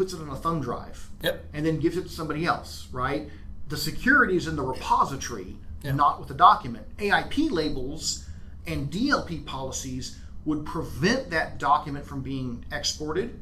puts 0.02 0.14
it 0.14 0.20
on 0.20 0.30
a 0.30 0.36
thumb 0.36 0.60
drive, 0.62 1.12
Yep. 1.22 1.46
and 1.54 1.64
then 1.64 1.78
gives 1.78 1.96
it 1.96 2.02
to 2.02 2.10
somebody 2.10 2.44
else, 2.44 2.88
right? 2.92 3.30
The 3.68 3.78
security 3.78 4.36
is 4.36 4.48
in 4.48 4.56
the 4.56 4.64
repository, 4.64 5.58
Yeah. 5.84 5.92
not 5.92 6.18
with 6.18 6.28
the 6.28 6.34
document. 6.34 6.88
AIP 6.98 7.50
labels 7.52 8.26
and 8.66 8.90
DLP 8.90 9.38
policies 9.46 10.18
would 10.44 10.66
prevent 10.66 11.30
that 11.30 11.60
document 11.60 12.08
from 12.08 12.22
being 12.22 12.66
exported, 12.72 13.40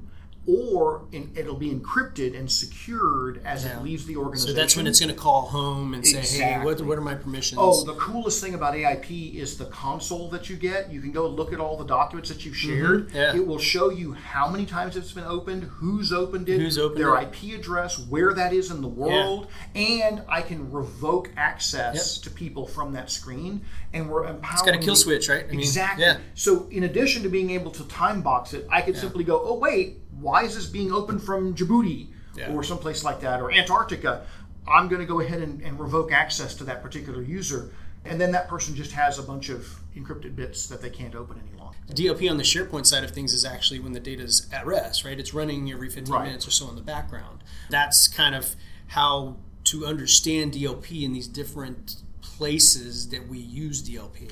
or 0.47 1.05
in, 1.11 1.31
it'll 1.35 1.55
be 1.55 1.69
encrypted 1.71 2.37
and 2.37 2.49
secured 2.51 3.41
as 3.45 3.65
Yeah. 3.65 3.77
it 3.77 3.83
leaves 3.83 4.05
the 4.05 4.15
organization. 4.17 4.55
So 4.55 4.59
that's 4.59 4.75
when 4.75 4.87
it's 4.87 4.99
going 4.99 5.13
to 5.13 5.19
call 5.19 5.43
home 5.43 5.93
and 5.93 6.05
say, 6.05 6.21
"Hey, 6.21 6.63
what, 6.63 6.81
what 6.81 6.97
are 6.97 7.01
my 7.01 7.13
permissions?" 7.15 7.59
Oh, 7.61 7.83
the 7.83 7.93
coolest 7.93 8.41
thing 8.41 8.53
about 8.55 8.73
AIP 8.73 9.35
is 9.35 9.57
the 9.57 9.65
console 9.65 10.29
that 10.29 10.49
you 10.49 10.55
get. 10.55 10.91
You 10.91 11.01
can 11.01 11.11
go 11.11 11.27
look 11.27 11.53
at 11.53 11.59
all 11.59 11.77
the 11.77 11.85
documents 11.85 12.29
that 12.29 12.45
you've 12.45 12.55
shared. 12.55 13.07
Mm-hmm. 13.09 13.15
yeah. 13.17 13.35
It 13.35 13.45
will 13.45 13.59
show 13.59 13.89
you 13.89 14.13
how 14.13 14.49
many 14.49 14.65
times 14.65 14.95
it's 14.97 15.11
been 15.11 15.23
opened, 15.25 15.63
who's 15.63 16.11
opened 16.11 16.49
it, 16.49 16.59
Who's 16.59 16.77
opened 16.77 16.99
their 17.01 17.15
it. 17.17 17.29
IP 17.43 17.59
address, 17.59 17.99
where 17.99 18.33
that 18.33 18.51
is 18.53 18.71
in 18.71 18.81
the 18.81 18.87
world, 18.87 19.47
and 19.75 20.23
I 20.27 20.41
can 20.41 20.71
revoke 20.71 21.29
access 21.37 22.17
to 22.19 22.29
people 22.29 22.65
from 22.65 22.93
that 22.93 23.11
screen. 23.11 23.61
And 23.93 24.09
we're 24.09 24.25
empowering. 24.25 24.53
it's 24.53 24.61
got 24.61 24.75
a 24.75 24.77
kill 24.77 24.95
switch, 24.95 25.29
right? 25.29 25.45
I 25.45 25.51
mean, 25.51 25.59
Exactly. 25.59 26.05
Yeah. 26.05 26.17
So, 26.35 26.67
in 26.69 26.83
addition 26.83 27.23
to 27.23 27.29
being 27.29 27.49
able 27.51 27.71
to 27.71 27.83
time 27.87 28.21
box 28.21 28.53
it, 28.53 28.67
I 28.69 28.81
could 28.81 28.95
simply 28.95 29.23
go, 29.23 29.41
oh, 29.43 29.55
wait, 29.57 29.99
why 30.21 30.43
is 30.43 30.55
this 30.55 30.65
being 30.65 30.91
opened 30.91 31.23
from 31.23 31.53
Djibouti 31.55 32.07
Yeah. 32.35 32.51
or 32.53 32.63
someplace 32.63 33.03
like 33.03 33.21
that 33.21 33.41
or 33.41 33.51
Antarctica? 33.51 34.25
I'm 34.67 34.87
going 34.87 35.01
to 35.01 35.07
go 35.07 35.19
ahead 35.19 35.41
and, 35.41 35.61
and 35.61 35.79
revoke 35.79 36.11
access 36.11 36.53
to 36.55 36.63
that 36.65 36.83
particular 36.83 37.21
user. 37.21 37.71
And 38.05 38.19
then 38.21 38.31
that 38.31 38.47
person 38.47 38.75
just 38.75 38.91
has 38.93 39.19
a 39.19 39.23
bunch 39.23 39.49
of 39.49 39.67
encrypted 39.95 40.35
bits 40.35 40.67
that 40.67 40.81
they 40.81 40.89
can't 40.89 41.15
open 41.15 41.41
any 41.47 41.57
longer. 41.59 41.77
DLP 41.91 42.29
on 42.29 42.37
the 42.37 42.43
SharePoint 42.43 42.85
side 42.85 43.03
of 43.03 43.11
things 43.11 43.33
is 43.33 43.43
actually 43.43 43.79
when 43.79 43.93
the 43.93 43.99
data 43.99 44.23
is 44.23 44.47
at 44.53 44.65
rest, 44.65 45.03
right? 45.03 45.19
It's 45.19 45.33
running 45.33 45.71
every 45.71 45.89
15 45.89 46.13
Right. 46.13 46.25
minutes 46.25 46.47
or 46.47 46.51
so 46.51 46.69
in 46.69 46.75
the 46.75 46.81
background. 46.81 47.43
That's 47.69 48.07
kind 48.07 48.35
of 48.35 48.55
how 48.87 49.37
to 49.65 49.85
understand 49.85 50.53
DLP 50.53 51.03
in 51.03 51.13
these 51.13 51.27
different 51.27 51.97
places 52.21 53.09
that 53.09 53.27
we 53.27 53.37
use 53.39 53.81
DLP. 53.87 54.29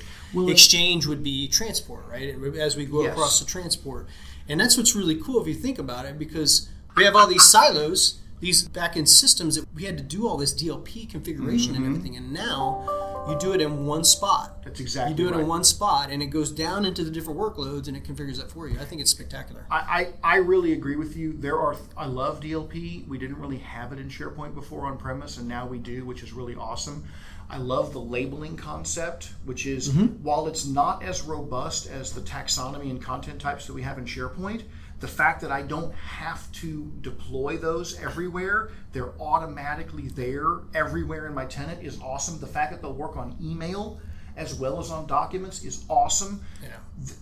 Exchange 0.50 1.06
would 1.06 1.22
be 1.22 1.46
transport, 1.48 2.04
right? 2.08 2.34
As 2.58 2.76
we 2.76 2.86
go 2.86 3.02
Yes. 3.02 3.12
across 3.12 3.38
the 3.40 3.44
transport. 3.46 4.08
And 4.48 4.58
that's 4.60 4.76
what's 4.76 4.94
really 4.94 5.16
cool 5.16 5.40
if 5.40 5.46
you 5.48 5.54
think 5.54 5.78
about 5.78 6.06
it 6.06 6.18
because 6.18 6.68
we 6.96 7.04
have 7.04 7.14
all 7.16 7.26
these 7.26 7.44
silos, 7.44 8.18
these 8.40 8.66
back-end 8.68 9.08
systems 9.08 9.56
that 9.56 9.66
we 9.74 9.84
had 9.84 9.98
to 9.98 10.04
do 10.04 10.26
all 10.26 10.36
this 10.36 10.54
DLP 10.54 11.08
configuration 11.10 11.74
Mm-hmm. 11.74 11.84
and 11.84 11.96
everything. 11.96 12.16
And 12.16 12.32
now 12.32 13.26
you 13.28 13.38
do 13.38 13.52
it 13.52 13.60
in 13.60 13.84
one 13.84 14.04
spot. 14.04 14.62
That's 14.64 14.80
exactly 14.80 15.10
You 15.12 15.16
do 15.16 15.28
it 15.28 15.32
right. 15.32 15.40
in 15.40 15.46
one 15.48 15.64
spot, 15.64 16.10
and 16.10 16.22
it 16.22 16.26
goes 16.26 16.50
down 16.50 16.86
into 16.86 17.04
the 17.04 17.10
different 17.10 17.38
workloads, 17.38 17.88
and 17.88 17.96
it 17.96 18.04
configures 18.04 18.38
that 18.38 18.50
for 18.50 18.66
you. 18.68 18.78
I 18.80 18.84
think 18.86 19.02
it's 19.02 19.10
spectacular. 19.10 19.66
I, 19.70 20.08
I, 20.22 20.34
I 20.34 20.36
really 20.36 20.72
agree 20.72 20.96
with 20.96 21.14
you. 21.16 21.34
There 21.34 21.58
are 21.58 21.76
I 21.96 22.06
love 22.06 22.40
DLP. 22.40 23.06
We 23.06 23.18
didn't 23.18 23.38
really 23.38 23.58
have 23.58 23.92
it 23.92 23.98
in 23.98 24.08
SharePoint 24.08 24.54
before 24.54 24.86
on 24.86 24.96
premise, 24.96 25.36
and 25.36 25.46
now 25.46 25.66
we 25.66 25.78
do, 25.78 26.06
which 26.06 26.22
is 26.22 26.32
really 26.32 26.54
awesome. 26.54 27.04
I 27.50 27.56
love 27.56 27.92
the 27.92 28.00
labeling 28.00 28.56
concept, 28.56 29.32
which 29.44 29.66
is 29.66 29.88
mm-hmm. 29.88 30.22
while 30.22 30.46
it's 30.48 30.66
not 30.66 31.02
as 31.02 31.22
robust 31.22 31.88
as 31.88 32.12
the 32.12 32.20
taxonomy 32.20 32.90
and 32.90 33.02
content 33.02 33.40
types 33.40 33.66
that 33.66 33.72
we 33.72 33.82
have 33.82 33.96
in 33.98 34.04
SharePoint, 34.04 34.64
the 35.00 35.08
fact 35.08 35.40
that 35.42 35.52
I 35.52 35.62
don't 35.62 35.94
have 35.94 36.50
to 36.52 36.92
deploy 37.00 37.56
those 37.56 37.98
everywhere, 38.00 38.70
they're 38.92 39.12
automatically 39.20 40.08
there 40.08 40.58
everywhere 40.74 41.26
in 41.26 41.34
my 41.34 41.46
tenant 41.46 41.82
is 41.82 42.00
awesome. 42.00 42.40
The 42.40 42.46
fact 42.46 42.72
that 42.72 42.82
they'll 42.82 42.92
work 42.92 43.16
on 43.16 43.36
email 43.40 44.00
as 44.36 44.54
well 44.54 44.78
as 44.78 44.90
on 44.90 45.06
documents 45.06 45.64
is 45.64 45.84
awesome. 45.88 46.42
Yeah. 46.62 46.68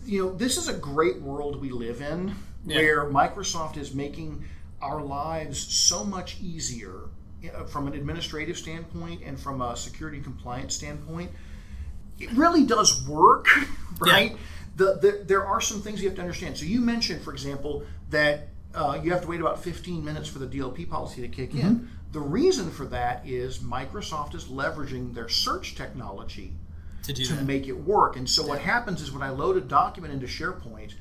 You 0.05 0.25
know, 0.25 0.35
this 0.35 0.57
is 0.57 0.69
a 0.69 0.75
great 0.75 1.21
world 1.21 1.61
we 1.61 1.71
live 1.71 2.01
in 2.01 2.35
Yeah. 2.65 2.79
where 2.79 3.05
Microsoft 3.11 3.77
is 3.77 3.95
making 3.95 4.45
our 4.83 5.03
lives 5.03 5.59
so 5.59 6.05
much 6.05 6.39
easier 6.41 7.09
from 7.69 7.87
an 7.87 7.95
administrative 7.95 8.57
standpoint 8.57 9.23
and 9.25 9.39
from 9.39 9.61
a 9.61 9.77
security 9.77 10.21
compliance 10.21 10.75
standpoint. 10.75 11.31
It 12.19 12.33
really 12.33 12.65
does 12.65 13.07
work, 13.07 13.49
right? 13.99 14.37
The, 14.77 14.99
the, 15.01 15.25
there 15.27 15.45
are 15.45 15.61
some 15.61 15.81
things 15.81 16.03
you 16.03 16.09
have 16.09 16.17
to 16.17 16.23
understand. 16.23 16.57
So 16.57 16.65
you 16.65 16.81
mentioned, 16.81 17.23
for 17.23 17.33
example, 17.33 17.83
that 18.11 18.49
uh, 18.75 19.01
you 19.03 19.11
have 19.13 19.23
to 19.23 19.29
wait 19.29 19.41
about 19.41 19.63
15 19.63 20.05
minutes 20.05 20.29
for 20.29 20.39
the 20.39 20.47
DLP 20.47 20.89
policy 20.89 21.23
to 21.23 21.29
kick 21.29 21.55
in. 21.55 21.89
The 22.13 22.21
reason 22.21 22.71
for 22.71 22.87
that 22.87 23.27
is 23.27 23.59
Microsoft 23.59 24.35
is 24.35 24.45
leveraging 24.45 25.15
their 25.15 25.29
search 25.29 25.75
technology 25.75 26.53
To 27.05 27.13
do 27.13 27.25
to 27.25 27.35
make 27.43 27.69
it 27.69 27.77
work. 27.77 28.17
And 28.17 28.29
so 28.29 28.47
what 28.47 28.61
happens 28.61 29.03
is 29.03 29.13
when 29.13 29.23
I 29.23 29.31
load 29.31 29.57
a 29.57 29.61
document 29.61 30.15
into 30.15 30.27
SharePoint 30.27 30.95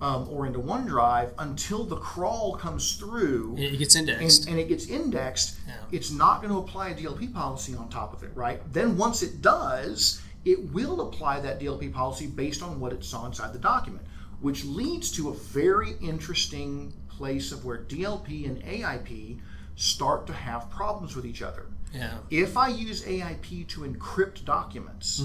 um, 0.00 0.28
or 0.30 0.46
into 0.46 0.58
OneDrive, 0.58 1.32
until 1.38 1.84
the 1.84 1.96
crawl 1.96 2.54
comes 2.56 2.94
through 2.96 3.56
It 3.58 3.78
gets 3.78 3.96
indexed. 3.96 4.46
and 4.48 4.58
it 4.58 4.68
gets 4.68 4.86
indexed, 4.86 5.56
Yeah. 5.66 5.74
it's 5.92 6.10
not 6.10 6.40
going 6.40 6.52
to 6.52 6.58
apply 6.58 6.90
a 6.90 6.94
DLP 6.94 7.32
policy 7.32 7.74
on 7.74 7.88
top 7.88 8.12
of 8.12 8.22
it, 8.22 8.30
right? 8.34 8.60
Then 8.72 8.96
once 8.96 9.22
it 9.22 9.42
does, 9.42 10.20
it 10.44 10.72
will 10.72 11.00
apply 11.08 11.40
that 11.40 11.58
DLP 11.60 11.88
policy 11.92 12.26
based 12.26 12.62
on 12.62 12.78
what 12.80 12.92
it 12.92 13.04
saw 13.04 13.26
inside 13.26 13.52
the 13.52 13.58
document, 13.58 14.04
which 14.40 14.64
leads 14.64 15.10
to 15.12 15.30
a 15.30 15.34
very 15.34 15.94
interesting 16.00 16.92
place 17.08 17.50
of 17.50 17.64
where 17.64 17.78
DLP 17.78 18.46
and 18.46 18.62
AIP 18.62 19.40
start 19.74 20.26
to 20.28 20.32
have 20.32 20.70
problems 20.70 21.16
with 21.16 21.26
each 21.26 21.42
other. 21.42 21.66
yeah. 21.92 22.18
If 22.30 22.56
I 22.56 22.68
use 22.68 23.02
AIP 23.04 23.66
to 23.68 23.80
encrypt 23.80 24.44
documents, 24.44 25.24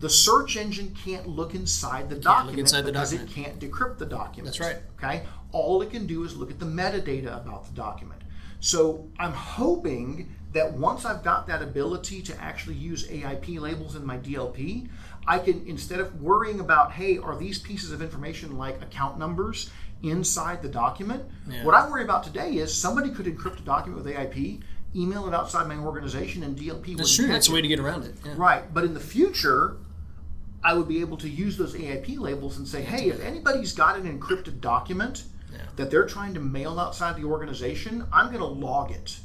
the 0.00 0.08
search 0.08 0.56
engine 0.56 0.96
can't 1.04 1.28
look 1.28 1.54
inside 1.54 2.08
the 2.08 2.16
document 2.16 2.58
inside 2.58 2.82
the 2.82 2.92
because 2.92 3.12
document. 3.12 3.30
it 3.30 3.34
can't 3.34 3.60
decrypt 3.60 3.98
the 3.98 4.06
document. 4.06 4.46
That's 4.46 4.60
right. 4.60 4.78
Okay? 4.98 5.22
All 5.52 5.82
it 5.82 5.90
can 5.90 6.06
do 6.06 6.24
is 6.24 6.36
look 6.36 6.50
at 6.50 6.58
the 6.58 6.66
metadata 6.66 7.36
about 7.40 7.66
the 7.66 7.72
document. 7.72 8.22
So 8.60 9.08
I'm 9.18 9.32
hoping 9.32 10.34
that 10.52 10.72
once 10.72 11.04
I've 11.04 11.22
got 11.22 11.46
that 11.46 11.62
ability 11.62 12.22
to 12.22 12.40
actually 12.40 12.76
use 12.76 13.06
AIP 13.08 13.60
labels 13.60 13.94
in 13.94 14.04
my 14.04 14.18
DLP, 14.18 14.88
I 15.26 15.38
can 15.38 15.64
instead 15.66 16.00
of 16.00 16.20
worrying 16.20 16.60
about, 16.60 16.92
hey, 16.92 17.18
are 17.18 17.36
these 17.36 17.58
pieces 17.58 17.92
of 17.92 18.02
information 18.02 18.56
like 18.56 18.82
account 18.82 19.18
numbers 19.18 19.70
inside 20.02 20.62
the 20.62 20.68
document? 20.68 21.24
Yeah. 21.48 21.64
What 21.64 21.74
I 21.74 21.88
worry 21.88 22.04
about 22.04 22.24
today 22.24 22.54
is 22.54 22.74
somebody 22.74 23.10
could 23.10 23.26
encrypt 23.26 23.58
a 23.58 23.62
document 23.62 24.02
with 24.02 24.12
AIP, 24.12 24.62
email 24.96 25.28
it 25.28 25.34
outside 25.34 25.68
my 25.68 25.76
organization, 25.76 26.42
and 26.42 26.56
DLP 26.56 26.96
That's 26.96 27.14
true. 27.14 27.28
That's 27.28 27.48
a 27.48 27.52
way 27.52 27.60
to 27.60 27.68
get 27.68 27.78
around 27.78 28.04
it. 28.04 28.14
Yeah. 28.24 28.34
Right, 28.36 28.72
but 28.72 28.84
in 28.84 28.94
the 28.94 29.00
future, 29.00 29.76
I 30.62 30.74
would 30.74 30.88
be 30.88 31.00
able 31.00 31.16
to 31.18 31.28
use 31.28 31.56
those 31.56 31.74
AIP 31.74 32.18
labels 32.18 32.58
and 32.58 32.68
say, 32.68 32.82
hey, 32.82 33.08
if 33.08 33.20
anybody's 33.20 33.72
got 33.72 33.96
an 33.98 34.04
encrypted 34.18 34.60
document 34.60 35.24
Yeah. 35.52 35.60
that 35.76 35.90
they're 35.90 36.06
trying 36.06 36.34
to 36.34 36.40
mail 36.40 36.78
outside 36.78 37.16
the 37.16 37.24
organization, 37.24 38.06
I'm 38.12 38.26
going 38.26 38.38
to 38.40 38.44
log 38.46 38.90
it. 38.90 39.18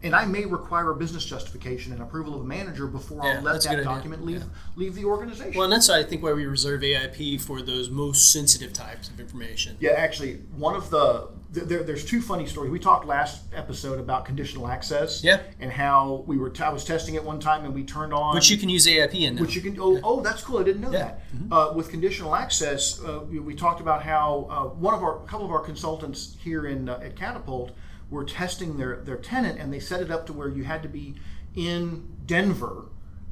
And 0.00 0.14
I 0.14 0.26
may 0.26 0.44
require 0.44 0.90
a 0.90 0.94
business 0.94 1.24
justification 1.24 1.92
and 1.92 2.00
approval 2.00 2.34
of 2.36 2.42
a 2.42 2.44
manager 2.44 2.86
before 2.86 3.20
Yeah, 3.24 3.38
I'll 3.38 3.42
let 3.42 3.54
that 3.62 3.68
good 3.70 3.70
idea. 3.80 3.84
document 3.84 4.24
leave 4.24 4.38
Yeah. 4.40 4.44
leave 4.76 4.94
the 4.94 5.04
organization. 5.04 5.54
Well, 5.54 5.64
and 5.64 5.72
that's 5.72 5.90
I 5.90 6.04
think 6.04 6.22
why 6.22 6.32
we 6.34 6.46
reserve 6.46 6.82
AIP 6.82 7.36
for 7.38 7.60
those 7.62 7.90
most 7.90 8.32
sensitive 8.32 8.72
types 8.72 9.08
of 9.08 9.18
information. 9.18 9.76
Yeah, 9.80 9.92
actually, 9.96 10.34
one 10.56 10.76
of 10.76 10.90
the 10.90 11.28
there, 11.50 11.82
there's 11.82 12.04
two 12.04 12.20
funny 12.20 12.44
stories. 12.46 12.70
We 12.70 12.78
talked 12.78 13.06
last 13.06 13.42
episode 13.54 13.98
about 13.98 14.26
conditional 14.26 14.68
access. 14.68 15.24
Yeah. 15.24 15.40
And 15.58 15.72
how 15.72 16.22
we 16.26 16.36
were 16.36 16.50
t- 16.50 16.62
I 16.62 16.68
was 16.68 16.84
testing 16.84 17.14
it 17.14 17.24
one 17.24 17.40
time 17.40 17.64
and 17.64 17.74
we 17.74 17.82
turned 17.84 18.12
on 18.12 18.34
Which 18.34 18.50
you 18.50 18.58
can 18.58 18.68
use 18.68 18.86
AIP 18.86 19.14
in 19.22 19.34
now. 19.36 19.40
which 19.40 19.54
you 19.56 19.62
can 19.62 19.78
oh, 19.80 19.98
oh 20.04 20.20
that's 20.20 20.42
cool 20.42 20.58
i 20.58 20.62
didn't 20.62 20.82
know 20.82 20.92
Yeah. 20.92 21.14
that 21.48 21.52
uh, 21.54 21.72
with 21.74 21.88
conditional 21.88 22.36
access 22.36 23.00
uh, 23.02 23.20
we, 23.28 23.38
we 23.38 23.54
talked 23.54 23.80
about 23.80 24.02
how 24.02 24.46
uh, 24.50 24.64
one 24.78 24.92
of 24.94 25.02
our 25.02 25.22
a 25.24 25.26
couple 25.26 25.46
of 25.46 25.50
our 25.50 25.60
consultants 25.60 26.36
here 26.38 26.66
in 26.66 26.88
uh, 26.90 27.00
at 27.02 27.16
catapult 27.16 27.70
were 28.10 28.24
testing 28.24 28.78
their 28.78 28.96
their 28.96 29.16
tenant 29.16 29.58
and 29.60 29.72
they 29.72 29.78
set 29.80 30.00
it 30.00 30.10
up 30.10 30.26
to 30.26 30.32
where 30.32 30.48
you 30.48 30.64
had 30.64 30.82
to 30.82 30.88
be 30.88 31.14
in 31.54 32.08
denver 32.26 32.86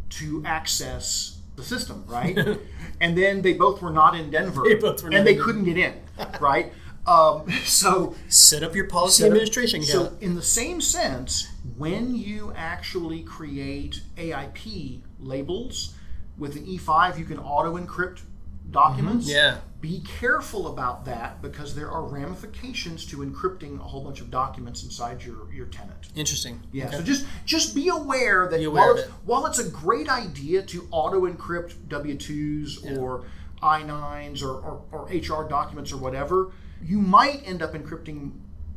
to 0.09 0.43
access 0.45 1.39
the 1.57 1.62
system 1.62 2.05
right? 2.07 2.37
And 3.01 3.17
then 3.17 3.43
they 3.43 3.53
both 3.53 3.83
were 3.83 3.91
not 3.91 4.15
in 4.15 4.31
denver 4.31 4.62
They 4.65 4.75
both 4.75 5.03
were 5.03 5.11
not 5.11 5.19
and 5.19 5.27
they 5.27 5.37
couldn't 5.37 5.65
get 5.65 5.77
in 5.79 5.95
right? 6.41 6.73
Um, 7.07 7.49
so 7.65 8.15
Set 8.29 8.62
up 8.62 8.75
your 8.75 8.87
policy 8.89 9.23
up- 9.23 9.29
administration 9.29 9.83
account. 9.83 10.11
So, 10.12 10.17
in 10.21 10.35
the 10.35 10.43
same 10.43 10.81
sense, 10.81 11.49
when 11.77 12.17
you 12.17 12.53
actually 12.57 13.23
create 13.23 14.01
AIP 14.17 15.03
labels 15.21 15.95
with 16.37 16.57
an 16.57 16.67
E5, 16.67 17.17
you 17.19 17.25
can 17.25 17.39
auto 17.39 17.77
encrypt 17.79 18.23
documents. 18.70 19.26
Mm-hmm. 19.26 19.37
Yeah. 19.37 19.59
Be 19.81 20.00
careful 20.00 20.66
about 20.68 21.05
that 21.05 21.40
because 21.42 21.74
there 21.74 21.90
are 21.90 22.02
ramifications 22.02 23.07
to 23.07 23.18
encrypting 23.18 23.79
a 23.79 23.85
whole 23.85 24.02
bunch 24.02 24.20
of 24.20 24.31
documents 24.31 24.83
inside 24.83 25.22
your, 25.22 25.52
your 25.52 25.66
tenant. 25.66 26.09
Interesting. 26.16 26.61
Yeah, 26.72 26.87
Okay. 26.87 26.96
so 26.96 27.02
just 27.02 27.26
just 27.44 27.74
be 27.74 27.88
aware 27.88 28.48
that 28.48 28.59
Be 28.59 28.64
aware 28.64 28.83
while, 28.87 28.96
it's, 28.96 29.07
it. 29.07 29.12
while 29.24 29.46
it's 29.46 29.59
a 29.59 29.68
great 29.68 30.09
idea 30.09 30.62
to 30.62 30.88
auto 30.90 31.26
encrypt 31.31 31.74
W 31.88 32.16
twos 32.16 32.85
or 32.96 33.26
I 33.62 33.83
nines 33.83 34.42
or, 34.42 34.55
or, 34.55 34.83
or 34.92 35.05
HR 35.07 35.48
documents 35.48 35.92
or 35.92 35.98
whatever, 35.98 36.52
you 36.83 36.98
might 37.00 37.42
end 37.46 37.62
up 37.62 37.74
encrypting 37.74 38.33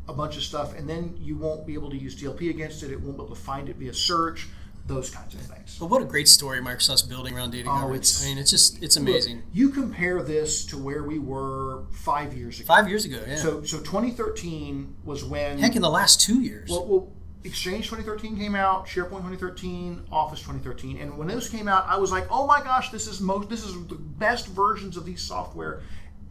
a 0.07 0.13
bunch 0.13 0.37
of 0.37 0.43
stuff 0.43 0.75
and 0.77 0.87
then 0.89 1.15
you 1.19 1.37
won't 1.37 1.65
be 1.65 1.73
able 1.75 1.89
to 1.89 1.97
use 1.97 2.15
DLP 2.21 2.49
against 2.49 2.83
it. 2.83 2.91
It 2.91 2.99
won't 3.01 3.17
be 3.17 3.23
able 3.23 3.35
to 3.35 3.41
find 3.41 3.69
it 3.69 3.77
via 3.77 3.93
search, 3.93 4.47
those 4.89 5.09
kinds 5.09 5.35
of 5.35 5.41
things. 5.41 5.77
But 5.79 5.85
what 5.85 6.01
a 6.01 6.05
great 6.05 6.27
story 6.27 6.59
Microsoft's 6.59 7.03
building 7.03 7.33
around 7.35 7.51
data 7.51 7.69
oh, 7.69 7.79
governance. 7.79 8.19
Oh, 8.19 8.23
it's- 8.23 8.23
I 8.23 8.27
mean, 8.27 8.37
it's 8.39 8.51
just 8.51 8.83
it's 8.83 8.97
amazing. 8.97 9.43
You 9.53 9.69
compare 9.69 10.21
this 10.21 10.65
to 10.65 10.77
where 10.77 11.03
we 11.03 11.19
were 11.19 11.83
five 11.91 12.33
years 12.33 12.59
ago. 12.59 12.67
Five 12.67 12.89
years 12.89 13.05
ago, 13.05 13.21
yeah. 13.25 13.37
So 13.37 13.63
so 13.63 13.77
2013 13.77 14.97
was 15.05 15.23
when 15.23 15.59
Heck, 15.59 15.75
in 15.75 15.81
the 15.81 15.89
last 15.89 16.19
two 16.19 16.41
years. 16.41 16.69
Well, 16.69 16.85
well, 16.85 17.11
Exchange 17.45 17.85
2013 17.89 18.37
came 18.37 18.53
out, 18.53 18.85
SharePoint 18.85 19.21
2013, 19.21 20.07
Office 20.11 20.39
2013, 20.39 20.97
and 20.97 21.17
when 21.17 21.29
those 21.29 21.47
came 21.47 21.69
out, 21.69 21.85
I 21.87 21.97
was 21.97 22.11
like, 22.11 22.27
"Oh 22.29 22.45
my 22.45 22.61
gosh, 22.61 22.89
this 22.89 23.07
is 23.07 23.21
most, 23.21 23.47
this 23.47 23.63
is 23.63 23.73
the 23.87 23.95
best 23.95 24.47
versions 24.47 24.97
of 24.97 25.05
these 25.05 25.21
software 25.21 25.81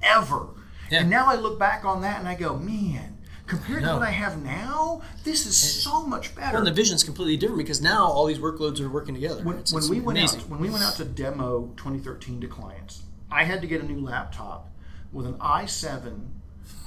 ever." 0.02 0.48
Yeah. 0.90 1.00
And 1.00 1.10
now 1.10 1.26
I 1.26 1.36
look 1.36 1.58
back 1.58 1.86
on 1.86 2.02
that 2.02 2.18
and 2.18 2.28
I 2.28 2.34
go, 2.34 2.56
"Man, 2.56 3.17
compared 3.48 3.82
to 3.82 3.92
what 3.94 4.02
I 4.02 4.10
have 4.10 4.42
now, 4.42 5.02
this 5.24 5.46
is 5.46 5.56
so 5.56 6.04
much 6.06 6.34
better." 6.34 6.58
and 6.58 6.66
the 6.66 6.72
vision's 6.72 7.02
completely 7.02 7.36
different 7.36 7.58
because 7.58 7.80
now 7.80 8.04
all 8.06 8.26
these 8.26 8.38
workloads 8.38 8.80
are 8.80 8.88
working 8.88 9.14
together. 9.14 9.42
when, 9.42 9.56
It's- 9.56 9.72
when 9.72 9.82
it's 9.82 9.90
we 9.90 10.00
went 10.00 10.18
amazing. 10.18 10.40
out 10.40 10.48
when 10.48 10.60
we 10.60 10.70
went 10.70 10.84
out 10.84 10.94
to 10.96 11.04
demo 11.04 11.70
2013 11.76 12.40
to 12.42 12.46
clients, 12.46 13.02
I 13.30 13.44
had 13.44 13.60
to 13.62 13.66
get 13.66 13.80
a 13.80 13.84
new 13.84 14.00
laptop 14.00 14.70
with 15.12 15.26
an 15.26 15.34
i7, 15.34 16.28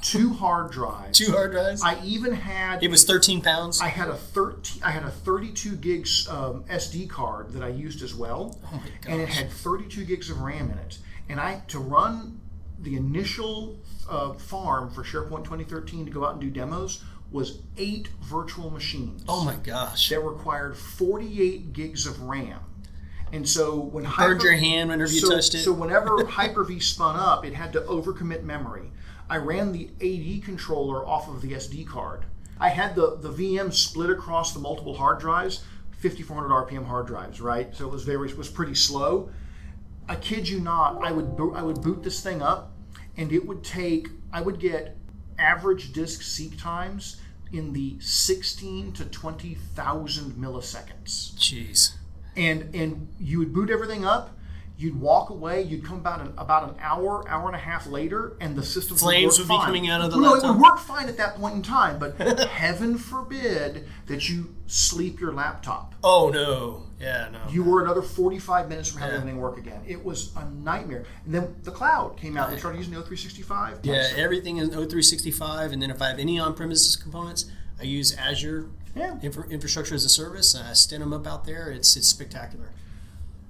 two 0.01 0.33
hard 0.33 0.71
drives. 0.71 1.17
two 1.17 1.31
hard 1.31 1.51
drives. 1.51 1.81
I 1.83 1.99
even 2.03 2.33
had 2.33 2.83
it 2.83 2.89
was 2.89 3.03
13 3.03 3.41
pounds. 3.41 3.81
I 3.81 3.87
had 3.87 4.07
a 4.09 4.15
13 4.15 4.81
I 4.83 4.91
had 4.91 5.03
a 5.03 5.09
32 5.11 5.75
gigs 5.75 6.27
um, 6.29 6.63
SD 6.69 7.09
card 7.09 7.53
that 7.53 7.63
I 7.63 7.67
used 7.69 8.01
as 8.03 8.13
well. 8.15 8.57
oh 8.65 8.75
my 8.75 9.11
and 9.11 9.21
it 9.21 9.29
had 9.29 9.49
32 9.51 10.05
gigs 10.05 10.29
of 10.29 10.41
RAM 10.41 10.69
in 10.71 10.77
it. 10.77 10.97
And 11.29 11.39
I 11.39 11.61
to 11.69 11.79
run 11.79 12.39
the 12.83 12.95
initial 12.95 13.79
uh, 14.09 14.33
farm 14.33 14.89
for 14.89 15.03
SharePoint 15.03 15.43
2013 15.43 16.05
to 16.05 16.11
go 16.11 16.25
out 16.25 16.33
and 16.33 16.41
do 16.41 16.49
demos 16.49 17.03
was 17.31 17.59
eight 17.77 18.09
virtual 18.21 18.69
machines 18.69 19.23
oh 19.29 19.45
my 19.45 19.55
gosh. 19.55 20.09
that 20.09 20.19
required 20.19 20.75
48 20.75 21.73
gigs 21.73 22.05
of 22.05 22.21
RAM. 22.23 22.59
And 23.31 23.47
so 23.47 23.79
when 23.79 24.03
Hyper- 24.03 24.43
your 24.43 24.57
hand 24.57 24.89
whenever 24.89 25.11
you 25.11 25.21
so, 25.21 25.29
touched 25.29 25.55
it. 25.55 25.59
So 25.59 25.71
whenever 25.71 26.25
Hyper-V 26.29 26.79
spun 26.81 27.15
up, 27.15 27.45
it 27.45 27.53
had 27.53 27.71
to 27.73 27.81
overcommit 27.81 28.43
memory. 28.43 28.91
I 29.29 29.37
ran 29.37 29.71
the 29.71 29.89
AD 30.01 30.43
controller 30.43 31.07
off 31.07 31.29
of 31.29 31.41
the 31.41 31.53
SD 31.53 31.87
card. 31.87 32.25
I 32.59 32.69
had 32.69 32.95
the, 32.95 33.15
the 33.15 33.29
VM 33.29 33.73
split 33.73 34.09
across 34.09 34.53
the 34.53 34.59
multiple 34.59 34.93
hard 34.93 35.19
drives, 35.19 35.63
5400 35.99 36.67
RPM 36.67 36.85
hard 36.85 37.07
drives, 37.07 37.39
right? 37.39 37.73
So 37.73 37.87
it 37.87 37.91
was 37.91 38.03
very 38.03 38.29
it 38.29 38.37
was 38.37 38.49
pretty 38.49 38.75
slow. 38.75 39.29
I 40.07 40.15
kid 40.15 40.47
you 40.49 40.59
not, 40.59 41.03
I 41.03 41.11
would 41.11 41.37
bo- 41.37 41.53
I 41.53 41.61
would 41.61 41.81
boot 41.81 42.03
this 42.03 42.21
thing 42.21 42.41
up, 42.41 42.73
and 43.17 43.31
it 43.31 43.45
would 43.45 43.63
take 43.63 44.07
I 44.33 44.41
would 44.41 44.59
get 44.59 44.97
average 45.39 45.93
disk 45.93 46.21
seek 46.21 46.57
times 46.59 47.17
in 47.51 47.73
the 47.73 47.99
16 47.99 48.93
to 48.93 49.05
20,000 49.05 50.31
milliseconds 50.33 51.33
Jeez. 51.35 51.95
and 52.37 52.73
and 52.73 53.09
you 53.19 53.39
would 53.39 53.53
boot 53.53 53.69
everything 53.69 54.05
up 54.05 54.37
you'd 54.81 54.99
walk 54.99 55.29
away 55.29 55.61
you'd 55.61 55.85
come 55.85 55.97
about 55.97 56.19
an 56.21 56.33
about 56.37 56.67
an 56.69 56.75
hour 56.79 57.27
hour 57.29 57.47
and 57.47 57.55
a 57.55 57.59
half 57.59 57.85
later 57.87 58.35
and 58.41 58.55
the 58.55 58.63
system 58.63 58.97
Flames 58.97 59.37
would, 59.37 59.47
would 59.47 59.53
be 59.59 59.65
coming 59.65 59.89
out 59.89 60.01
of 60.01 60.11
the 60.11 60.17
laptop. 60.17 60.43
no, 60.43 60.49
it 60.49 60.53
would 60.53 60.61
work 60.61 60.79
fine 60.79 61.07
at 61.07 61.17
that 61.17 61.35
point 61.35 61.55
in 61.55 61.61
time 61.61 61.99
but 61.99 62.17
heaven 62.49 62.97
forbid 62.97 63.85
that 64.07 64.27
you 64.29 64.55
sleep 64.67 65.19
your 65.19 65.33
laptop 65.33 65.93
Oh 66.03 66.29
no. 66.33 66.83
Yeah, 66.99 67.29
no. 67.31 67.39
you 67.51 67.63
were 67.63 67.83
another 67.83 68.01
45 68.01 68.69
minutes 68.69 68.89
from 68.89 69.01
having 69.01 69.13
Yeah. 69.15 69.19
everything 69.21 69.39
work 69.41 69.57
again 69.57 69.81
it 69.87 70.03
was 70.03 70.31
a 70.35 70.49
nightmare 70.49 71.05
and 71.25 71.33
then 71.35 71.55
the 71.63 71.71
cloud 71.71 72.17
came 72.17 72.37
out 72.37 72.49
they 72.49 72.57
started 72.57 72.77
using 72.77 72.93
the 72.93 73.01
O365 73.01 73.79
yeah, 73.83 74.09
everything 74.17 74.57
is 74.57 74.69
O365, 74.69 75.71
and 75.73 75.81
then 75.81 75.89
if 75.91 76.01
I 76.01 76.09
have 76.09 76.19
any 76.19 76.39
on-premises 76.39 76.95
components, 76.95 77.45
I 77.79 77.83
use 77.83 78.15
Azure 78.17 78.67
yeah 78.95 79.17
infra- 79.21 79.47
infrastructure 79.49 79.95
as 79.95 80.03
a 80.05 80.09
service. 80.09 80.53
And 80.53 80.67
I 80.67 80.73
stand 80.73 81.01
them 81.01 81.13
up 81.13 81.25
out 81.25 81.45
there. 81.45 81.71
It's 81.71 81.95
it's 81.95 82.07
spectacular. 82.09 82.69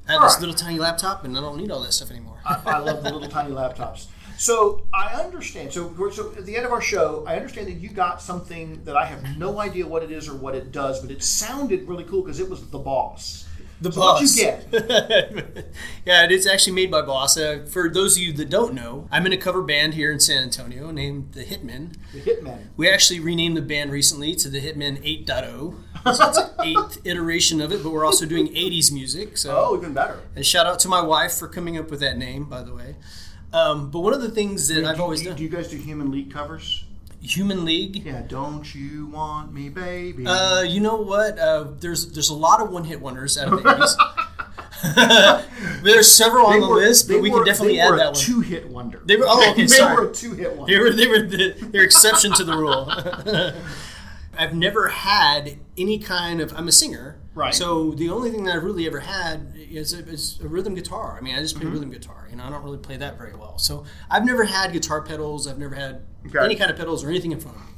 I 0.08 0.14
have 0.14 0.22
All 0.22 0.28
this 0.28 0.36
right. 0.36 0.42
little 0.42 0.56
tiny 0.56 0.80
laptop, 0.80 1.24
and 1.24 1.38
I 1.38 1.42
don't 1.42 1.58
need 1.58 1.72
all 1.72 1.82
that 1.82 1.94
stuff 1.94 2.12
anymore. 2.12 2.40
I, 2.46 2.62
I 2.66 2.78
love 2.80 3.04
the 3.04 3.12
little 3.14 3.30
tiny 3.30 3.52
laptops. 3.52 4.08
So 4.38 4.88
I 4.92 5.22
understand. 5.22 5.72
So, 5.72 5.94
so 6.12 6.34
at 6.36 6.46
the 6.48 6.56
end 6.58 6.66
of 6.66 6.72
our 6.72 6.82
show, 6.82 7.24
I 7.28 7.36
understand 7.36 7.68
that 7.68 7.74
you 7.74 7.90
got 7.90 8.22
something 8.22 8.84
that 8.86 8.98
I 8.98 9.06
have 9.06 9.38
no 9.38 9.60
idea 9.60 9.86
what 9.86 10.02
it 10.02 10.12
is 10.12 10.28
or 10.28 10.34
what 10.36 10.56
it 10.56 10.72
does, 10.72 11.00
but 11.00 11.12
it 11.12 11.22
sounded 11.22 11.88
really 11.88 12.04
cool 12.06 12.24
because 12.24 12.40
it 12.40 12.50
was 12.50 12.68
the 12.70 12.80
boss. 12.80 13.48
The 13.82 13.92
So 13.92 14.00
boss. 14.00 14.38
You 14.38 14.44
get? 14.44 14.68
yeah, 16.06 16.24
it 16.24 16.32
is 16.32 16.46
actually 16.46 16.74
made 16.74 16.92
by 16.92 17.02
Boss. 17.02 17.36
Uh, 17.38 17.66
for 17.68 17.90
those 17.90 18.16
of 18.16 18.22
you 18.24 18.32
that 18.34 18.50
don't 18.50 18.74
know, 18.76 19.08
I'm 19.12 19.26
in 19.26 19.34
a 19.34 19.38
cover 19.38 19.62
band 19.64 19.96
here 19.96 20.12
in 20.12 20.20
San 20.20 20.44
Antonio 20.44 20.92
named 20.92 21.34
the 21.34 21.44
Hitmen. 21.44 21.96
The 22.14 22.22
Hitman. 22.22 22.68
We 22.78 22.88
actually 22.90 23.20
renamed 23.20 23.58
the 23.58 23.62
band 23.64 23.92
recently 23.92 24.36
to 24.36 24.50
the 24.50 24.62
Hitmen 24.62 25.02
8.0. 25.26 26.16
So 26.16 26.28
it's 26.30 26.38
an 26.38 26.50
eighth 26.64 27.00
iteration 27.06 27.60
of 27.60 27.72
it, 27.72 27.82
but 27.84 27.92
we're 27.92 28.06
also 28.06 28.26
doing 28.28 28.48
80s 28.50 28.92
music. 28.92 29.38
So 29.38 29.56
Oh, 29.58 29.78
even 29.78 29.94
better. 29.94 30.20
and 30.36 30.46
shout 30.46 30.68
out 30.68 30.80
to 30.80 30.88
my 30.88 31.02
wife 31.02 31.34
for 31.34 31.48
coming 31.48 31.78
up 31.78 31.90
with 31.90 32.00
that 32.02 32.18
name, 32.18 32.46
by 32.46 32.62
the 32.64 32.74
way. 32.76 32.96
Um, 33.54 33.90
but 33.92 34.00
one 34.02 34.14
of 34.14 34.22
the 34.22 34.30
things 34.32 34.68
that 34.70 34.86
I've 34.86 34.98
do, 34.98 35.02
always 35.04 35.20
do, 35.22 35.30
done, 35.30 35.38
do 35.38 35.44
you 35.44 35.50
guys 35.50 35.68
do 35.70 35.78
Human 35.78 36.10
League 36.12 36.32
covers? 36.32 36.86
Human 37.22 37.64
League. 37.66 38.04
Yeah. 38.06 38.22
Don't 38.28 38.74
you 38.74 39.06
want 39.08 39.54
me, 39.54 39.70
baby? 39.70 40.26
Uh, 40.26 40.62
you 40.62 40.80
know 40.80 40.96
what? 40.98 41.38
Uh, 41.40 41.66
there's 41.80 42.12
there's 42.14 42.30
a 42.30 42.36
lot 42.36 42.62
of 42.62 42.72
one 42.72 42.84
hit 42.84 43.00
wonders 43.00 43.38
out 43.38 43.54
of 43.54 43.62
the 43.64 43.70
80s. 43.70 43.96
there's 45.84 46.12
several 46.12 46.48
on 46.48 46.60
the 46.60 46.68
list, 46.68 47.08
but 47.08 47.22
we 47.22 47.30
were- 47.30 47.38
can 47.40 47.46
definitely 47.46 47.76
they 47.76 47.82
add 47.82 47.92
were 47.92 47.98
that 47.98 48.06
one. 48.14 48.16
Two-hit 48.16 48.68
wonder. 48.70 49.00
They 49.06 49.16
were- 49.16 49.26
oh, 49.28 49.52
okay, 49.52 49.62
they 49.66 49.68
sorry. 49.68 49.96
were 49.96 50.10
a 50.10 50.14
two-hit 50.14 50.56
wonder. 50.56 50.74
They 50.74 50.80
were 50.80 50.92
they 50.92 51.08
were 51.08 51.22
the, 51.22 51.54
they're 51.72 51.84
exception 51.84 52.34
to 52.34 52.44
the 52.44 52.56
rule. 52.58 52.92
I've 54.38 54.56
never 54.56 54.88
had 54.88 55.60
any 55.78 56.00
kind 56.00 56.42
of. 56.42 56.52
I'm 56.58 56.68
a 56.68 56.72
singer, 56.72 57.20
Right. 57.34 57.54
So 57.54 57.92
the 57.92 58.10
only 58.10 58.30
thing 58.30 58.44
that 58.44 58.56
I've 58.58 58.64
really 58.64 58.86
ever 58.88 59.00
had 59.00 59.54
is 59.56 59.94
a, 59.94 60.00
is 60.00 60.40
a 60.44 60.48
rhythm 60.50 60.76
guitar. 60.76 61.18
I 61.18 61.22
mean, 61.24 61.36
I 61.36 61.40
just 61.42 61.56
Mm-hmm. 61.56 61.62
play 61.64 61.72
rhythm 61.72 61.90
guitar. 61.92 62.28
You 62.30 62.36
know, 62.36 62.44
I 62.44 62.50
don't 62.50 62.64
really 62.64 62.78
play 62.78 62.98
that 62.98 63.18
very 63.18 63.34
well. 63.36 63.58
So 63.58 63.86
I've 64.10 64.26
never 64.26 64.44
had 64.44 64.74
guitar 64.74 65.02
pedals. 65.02 65.48
I've 65.48 65.58
never 65.60 65.76
had 65.76 66.02
Okay. 66.28 66.40
any 66.44 66.56
kind 66.56 66.70
of 66.70 66.78
pedals 66.78 67.04
or 67.04 67.10
anything 67.10 67.32
in 67.32 67.40
front 67.40 67.58
of 67.58 67.64
me, 67.64 67.74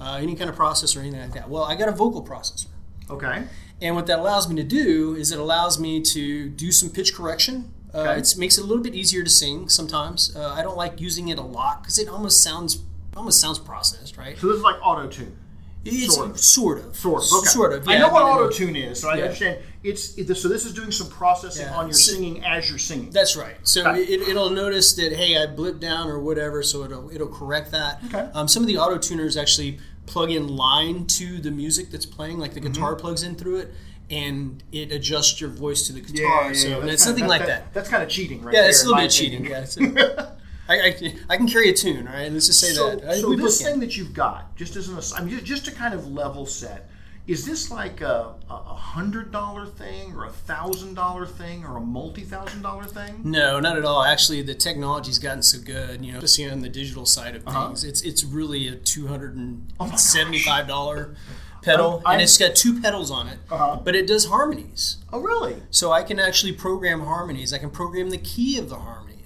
uh, 0.00 0.18
any 0.20 0.34
kind 0.36 0.50
of 0.50 0.56
processor 0.56 0.98
or 0.98 1.00
anything 1.00 1.20
like 1.20 1.32
that. 1.32 1.48
Well, 1.48 1.64
I 1.64 1.74
got 1.74 1.88
a 1.88 1.92
vocal 1.92 2.22
processor. 2.24 2.66
Okay. 3.10 3.44
And 3.80 3.96
what 3.96 4.06
that 4.06 4.18
allows 4.18 4.48
me 4.48 4.56
to 4.56 4.62
do 4.62 5.14
is 5.14 5.32
it 5.32 5.38
allows 5.38 5.78
me 5.78 6.02
to 6.02 6.48
do 6.50 6.70
some 6.70 6.90
pitch 6.90 7.14
correction. 7.14 7.72
Uh, 7.94 8.00
Okay. 8.00 8.20
It 8.20 8.34
makes 8.36 8.58
it 8.58 8.64
a 8.64 8.66
little 8.66 8.82
bit 8.82 8.94
easier 8.94 9.24
to 9.24 9.30
sing 9.30 9.70
sometimes. 9.70 10.36
Uh, 10.36 10.52
I 10.52 10.62
don't 10.62 10.76
like 10.76 11.00
using 11.00 11.28
it 11.28 11.38
a 11.38 11.42
lot 11.42 11.82
because 11.82 11.98
it 11.98 12.08
almost 12.08 12.42
sounds 12.42 12.82
almost 13.16 13.40
sounds 13.40 13.58
processed, 13.58 14.16
right? 14.18 14.36
So 14.38 14.48
this 14.48 14.58
is 14.58 14.62
like 14.62 14.76
auto 14.82 15.08
tune. 15.08 15.34
It's 15.84 16.14
Sort 16.16 16.30
of. 16.30 16.38
sort 16.40 16.78
of, 16.84 16.96
Sort 16.96 17.22
of. 17.22 17.32
Okay. 17.32 17.46
sort 17.48 17.72
of. 17.72 17.88
I 17.88 17.98
know 17.98 18.08
what 18.10 18.22
auto 18.22 18.50
tune 18.50 18.76
is, 18.76 19.00
so 19.00 19.08
I 19.08 19.16
Yeah. 19.16 19.22
understand. 19.24 19.58
It's 19.84 20.14
it, 20.18 20.34
so 20.36 20.48
this 20.48 20.66
is 20.66 20.74
doing 20.74 20.90
some 20.90 21.08
processing 21.08 21.66
Yeah. 21.66 21.76
on 21.76 21.86
your 21.86 21.94
So- 21.94 22.12
singing 22.12 22.44
as 22.44 22.68
you're 22.68 22.78
singing. 22.80 23.10
That's 23.10 23.36
right. 23.36 23.56
So 23.62 23.86
Okay. 23.88 24.02
it, 24.02 24.28
it'll 24.28 24.50
notice 24.50 24.92
that 24.94 25.12
hey, 25.12 25.36
I 25.40 25.46
blipped 25.46 25.80
down 25.80 26.08
or 26.08 26.18
whatever, 26.18 26.62
so 26.62 26.84
it'll 26.84 27.10
it'll 27.14 27.28
correct 27.28 27.70
that. 27.72 28.02
Okay. 28.08 28.28
Um, 28.34 28.48
some 28.48 28.62
of 28.62 28.66
the 28.66 28.76
auto 28.76 28.98
tuners 28.98 29.36
actually 29.36 29.78
plug 30.06 30.30
in 30.30 30.48
line 30.48 31.06
to 31.06 31.38
the 31.38 31.50
music 31.50 31.90
that's 31.90 32.06
playing, 32.06 32.38
like 32.38 32.54
the 32.54 32.60
guitar 32.60 32.96
plugs 32.96 33.22
in 33.22 33.36
through 33.36 33.58
it, 33.58 33.72
and 34.10 34.62
it 34.72 34.90
adjusts 34.90 35.40
your 35.40 35.50
voice 35.50 35.86
to 35.86 35.92
the 35.92 36.00
guitar. 36.00 36.52
so 36.54 36.68
and 36.80 36.82
that's 36.82 36.94
it's 36.94 37.04
something 37.04 37.26
like 37.26 37.46
that. 37.46 37.72
That's 37.72 37.88
kind 37.88 38.02
of 38.02 38.08
cheating, 38.08 38.42
right? 38.42 38.54
Yeah, 38.54 38.66
it's 38.68 38.82
a 38.82 38.86
little 38.86 39.00
bit 39.00 39.10
cheating. 39.10 39.44
Yeah, 39.46 39.64
I, 40.68 40.74
I, 40.80 41.14
I 41.30 41.36
can 41.36 41.48
carry 41.48 41.68
a 41.70 41.74
tune, 41.74 42.06
all 42.06 42.12
right? 42.14 42.30
Let's 42.30 42.46
just 42.46 42.60
say 42.60 42.68
So, 42.72 42.96
that. 42.96 43.08
I- 43.08 43.20
so 43.20 43.34
this 43.34 43.62
thing 43.62 43.80
that 43.80 43.96
you've 43.96 44.12
got, 44.14 44.54
just 44.56 44.76
as 44.76 44.88
an, 44.88 44.98
I 45.16 45.24
mean, 45.24 45.42
just, 45.44 45.64
to 45.64 45.70
kind 45.72 45.94
of 45.94 46.06
level 46.12 46.44
set, 46.46 46.90
is 47.26 47.44
this 47.44 47.70
like 47.70 48.00
a, 48.00 48.34
a 48.48 48.54
hundred 48.74 49.30
dollar 49.32 49.66
thing, 49.66 50.14
or 50.14 50.24
a 50.24 50.30
thousand 50.30 50.94
dollar 50.94 51.26
thing, 51.26 51.62
or 51.64 51.76
a 51.76 51.80
multi 51.80 52.22
thousand 52.22 52.62
dollar 52.62 52.84
thing? 52.84 53.20
No, 53.22 53.60
not 53.60 53.76
at 53.76 53.84
all. 53.84 54.02
Actually, 54.02 54.40
the 54.40 54.54
technology's 54.54 55.18
gotten 55.18 55.42
so 55.42 55.58
good, 55.60 56.02
you 56.04 56.12
know, 56.12 56.18
especially 56.20 56.50
on 56.50 56.60
the 56.62 56.70
digital 56.70 57.04
side 57.04 57.36
of 57.36 57.46
Uh-huh. 57.46 57.66
things. 57.66 57.84
It's 57.84 58.00
it's 58.00 58.24
really 58.24 58.66
a 58.68 58.76
two 58.76 59.08
hundred 59.08 59.36
and 59.36 59.70
Oh 59.78 59.84
my 59.84 59.90
gosh. 59.90 60.00
seventy-five 60.00 60.66
dollar 60.68 61.16
pedal, 61.60 62.00
I'm- 62.06 62.14
and 62.14 62.22
it's 62.22 62.38
got 62.38 62.54
two 62.56 62.80
pedals 62.80 63.10
on 63.10 63.28
it, 63.28 63.38
Uh-huh. 63.50 63.80
but 63.84 63.94
it 63.94 64.06
does 64.06 64.24
harmonies. 64.26 64.96
Oh, 65.12 65.20
really? 65.20 65.62
So 65.70 65.92
I 65.92 66.02
can 66.04 66.18
actually 66.18 66.52
program 66.52 67.00
harmonies. 67.00 67.52
I 67.52 67.58
can 67.58 67.68
program 67.70 68.08
the 68.08 68.16
key 68.18 68.58
of 68.58 68.70
the 68.70 68.76
harmonies. 68.76 69.17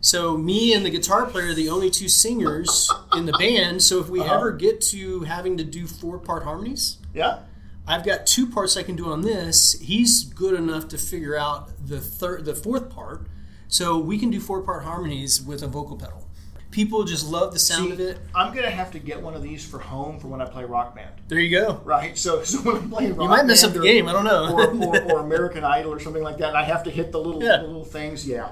So 0.00 0.36
me 0.36 0.72
and 0.72 0.84
the 0.84 0.90
guitar 0.90 1.26
player 1.26 1.48
are 1.50 1.54
the 1.54 1.68
only 1.68 1.90
two 1.90 2.08
singers 2.08 2.90
in 3.14 3.26
the 3.26 3.32
band. 3.32 3.82
So 3.82 4.00
if 4.00 4.08
we 4.08 4.20
Uh-huh. 4.20 4.34
ever 4.34 4.52
get 4.52 4.80
to 4.92 5.20
having 5.24 5.56
to 5.58 5.64
do 5.64 5.86
four-part 5.86 6.42
harmonies, 6.44 6.96
Yeah. 7.14 7.40
I've 7.86 8.04
got 8.04 8.24
two 8.26 8.46
parts 8.46 8.76
I 8.76 8.82
can 8.82 8.94
do 8.96 9.06
on 9.10 9.22
this. 9.22 9.72
He's 9.80 10.22
good 10.24 10.54
enough 10.54 10.88
to 10.88 10.98
figure 10.98 11.36
out 11.36 11.70
the 11.84 12.00
third, 12.00 12.44
the 12.44 12.54
fourth 12.54 12.88
part. 12.88 13.26
So 13.68 13.98
we 13.98 14.16
can 14.18 14.30
do 14.30 14.40
four-part 14.40 14.84
harmonies 14.84 15.42
with 15.42 15.62
a 15.62 15.66
vocal 15.66 15.96
pedal. 15.96 16.26
People 16.70 17.02
just 17.02 17.26
love 17.28 17.52
the 17.52 17.58
sound 17.58 17.86
See, 17.88 17.92
of 17.94 18.00
it. 18.00 18.18
I'm 18.32 18.54
gonna 18.54 18.70
have 18.70 18.92
to 18.92 19.00
get 19.00 19.20
one 19.20 19.34
of 19.34 19.42
these 19.42 19.64
for 19.66 19.80
home 19.80 20.20
for 20.20 20.28
when 20.28 20.40
I 20.40 20.44
play 20.44 20.64
rock 20.64 20.94
band. 20.94 21.10
There 21.26 21.40
you 21.40 21.50
go. 21.58 21.80
Right. 21.84 22.16
So, 22.16 22.42
so 22.44 22.58
when 22.60 22.76
I'm 22.76 22.90
playing 22.90 23.16
rock 23.16 23.22
You 23.24 23.28
might 23.28 23.44
mess 23.46 23.64
up 23.64 23.72
the 23.72 23.80
game. 23.80 24.08
I 24.08 24.12
don't 24.12 24.24
know. 24.24 24.52
or, 24.54 24.70
or, 24.96 25.12
or 25.12 25.20
American 25.26 25.64
Idol 25.64 25.92
or 25.92 25.98
something 26.00 26.22
like 26.22 26.38
that, 26.38 26.48
and 26.50 26.56
I 26.56 26.62
have 26.64 26.84
to 26.84 26.90
hit 26.90 27.10
the 27.12 27.18
little 27.18 27.42
Yeah. 27.42 27.60
little 27.62 27.84
things. 27.84 28.26
Yeah. 28.26 28.50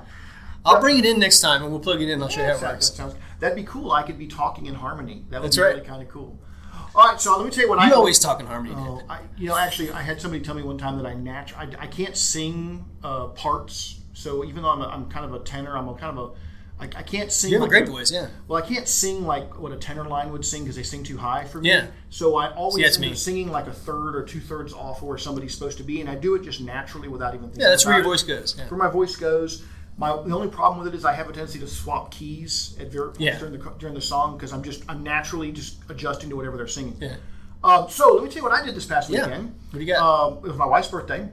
I'll 0.64 0.81
bring 0.81 0.99
it 0.99 1.05
in 1.05 1.18
next 1.18 1.40
time 1.40 1.62
and 1.62 1.71
we'll 1.71 1.81
plug 1.81 2.03
it 2.03 2.09
in. 2.09 2.23
I'll 2.23 2.29
show 2.29 2.40
you 2.40 2.47
how 2.49 2.55
it 2.57 2.61
That 2.61 2.73
works. 2.75 2.92
sounds, 2.92 3.14
that'd 3.40 3.57
be 3.57 3.64
cool. 3.64 3.92
I 3.92 4.03
could 4.03 4.18
be 4.18 4.27
talking 4.27 4.66
in 4.66 4.75
harmony. 4.75 5.25
That 5.31 5.40
would 5.40 5.47
That's 5.47 5.57
be 5.57 5.62
right. 5.62 5.75
really 5.75 5.87
kind 5.87 6.03
of 6.03 6.09
cool. 6.09 6.38
All 6.94 7.11
right, 7.11 7.21
so 7.21 7.37
let 7.37 7.44
me 7.44 7.51
tell 7.51 7.62
you 7.64 7.68
what 7.71 7.79
I 7.79 7.88
You 7.88 7.94
always 7.94 8.18
talk 8.18 8.40
in 8.40 8.47
harmony. 8.47 8.75
Oh. 8.77 9.03
I, 9.09 9.21
you 9.37 9.49
know, 9.49 9.57
actually, 9.57 9.90
I 9.92 10.03
had 10.03 10.21
somebody 10.21 10.42
tell 10.42 10.55
me 10.55 10.62
one 10.62 10.79
time 10.79 10.97
that 10.97 11.07
I 11.07 11.14
natu- 11.14 11.57
I, 11.57 11.85
I 11.85 11.87
can't 11.87 12.16
sing 12.16 12.85
uh, 13.05 13.27
parts. 13.29 14.01
So 14.14 14.44
even 14.44 14.62
though 14.62 14.71
I'm, 14.71 14.81
a, 14.81 14.88
I'm 14.88 15.09
kind 15.09 15.25
of 15.25 15.33
a 15.33 15.38
tenor, 15.40 15.77
I'm 15.77 15.88
a 15.88 15.94
kind 15.94 16.18
of 16.18 16.31
a 16.31 16.35
I, 16.81 16.85
I 16.85 17.03
can't 17.03 17.33
sing. 17.33 17.51
You 17.51 17.57
have 17.57 17.62
a 17.62 17.64
like 17.64 17.85
great 17.85 17.88
voice, 17.88 18.12
yeah. 18.12 18.29
Well, 18.47 18.62
I 18.62 18.66
can't 18.66 18.87
sing 18.87 19.27
like 19.27 19.59
what 19.59 19.73
a 19.73 19.77
tenor 19.77 20.05
line 20.05 20.31
would 20.33 20.44
sing 20.44 20.62
because 20.62 20.77
they 20.77 20.83
sing 20.85 21.03
too 21.03 21.16
high 21.16 21.44
for 21.44 21.61
me. 21.61 21.71
Yeah. 21.71 21.87
So 22.11 22.37
I 22.37 22.53
always 22.55 22.85
that's 22.85 22.97
end 22.99 23.11
up 23.12 23.16
singing 23.16 23.51
like 23.51 23.66
a 23.66 23.73
third 23.73 24.14
or 24.14 24.23
two 24.25 24.40
thirds 24.40 24.73
off 24.73 25.03
where 25.03 25.18
somebody's 25.18 25.55
supposed 25.55 25.79
to 25.79 25.85
be, 25.85 26.01
and 26.01 26.09
I 26.09 26.14
do 26.14 26.35
it 26.37 26.42
just 26.42 26.61
naturally 26.61 27.09
without 27.09 27.35
even 27.35 27.47
thinking. 27.49 27.62
Yeah, 27.62 27.71
that's 27.71 27.85
where 27.85 27.94
your 27.97 28.03
it. 28.03 28.09
voice 28.09 28.23
goes. 28.23 28.55
Yeah. 28.57 28.68
Where 28.68 28.79
my 28.79 28.88
voice 28.90 29.16
goes. 29.16 29.64
My 29.99 30.11
the 30.23 30.35
only 30.35 30.49
problem 30.49 30.79
with 30.83 30.95
it 30.95 30.97
is 30.97 31.05
I 31.05 31.13
have 31.13 31.29
a 31.29 31.33
tendency 31.33 31.59
to 31.59 31.67
swap 31.67 32.11
keys 32.13 32.77
at 32.81 32.91
ver- 32.93 33.13
Yeah. 33.19 33.39
during 33.39 33.59
the 33.59 33.71
during 33.79 33.95
the 33.95 34.01
song 34.01 34.37
because 34.37 34.53
I'm 34.53 34.63
just 34.63 34.85
I'm 34.89 35.03
naturally 35.03 35.51
just 35.53 35.79
adjusting 35.89 36.31
to 36.31 36.37
whatever 36.37 36.57
they're 36.57 36.69
singing. 36.69 36.97
Yeah. 37.01 37.17
Um, 37.65 37.87
so 37.91 38.15
let 38.15 38.23
me 38.23 38.29
tell 38.31 38.37
you 38.39 38.43
what 38.45 38.53
I 38.53 38.65
did 38.65 38.75
this 38.77 38.87
past 38.87 39.11
Yeah. 39.11 39.27
weekend. 39.27 39.55
What 39.71 39.81
do 39.81 39.85
you 39.85 39.93
got? 39.93 40.01
Um, 40.33 40.37
it 40.39 40.43
was 40.49 40.57
my 40.57 40.67
wife's 40.67 40.89
birthday, 40.89 41.29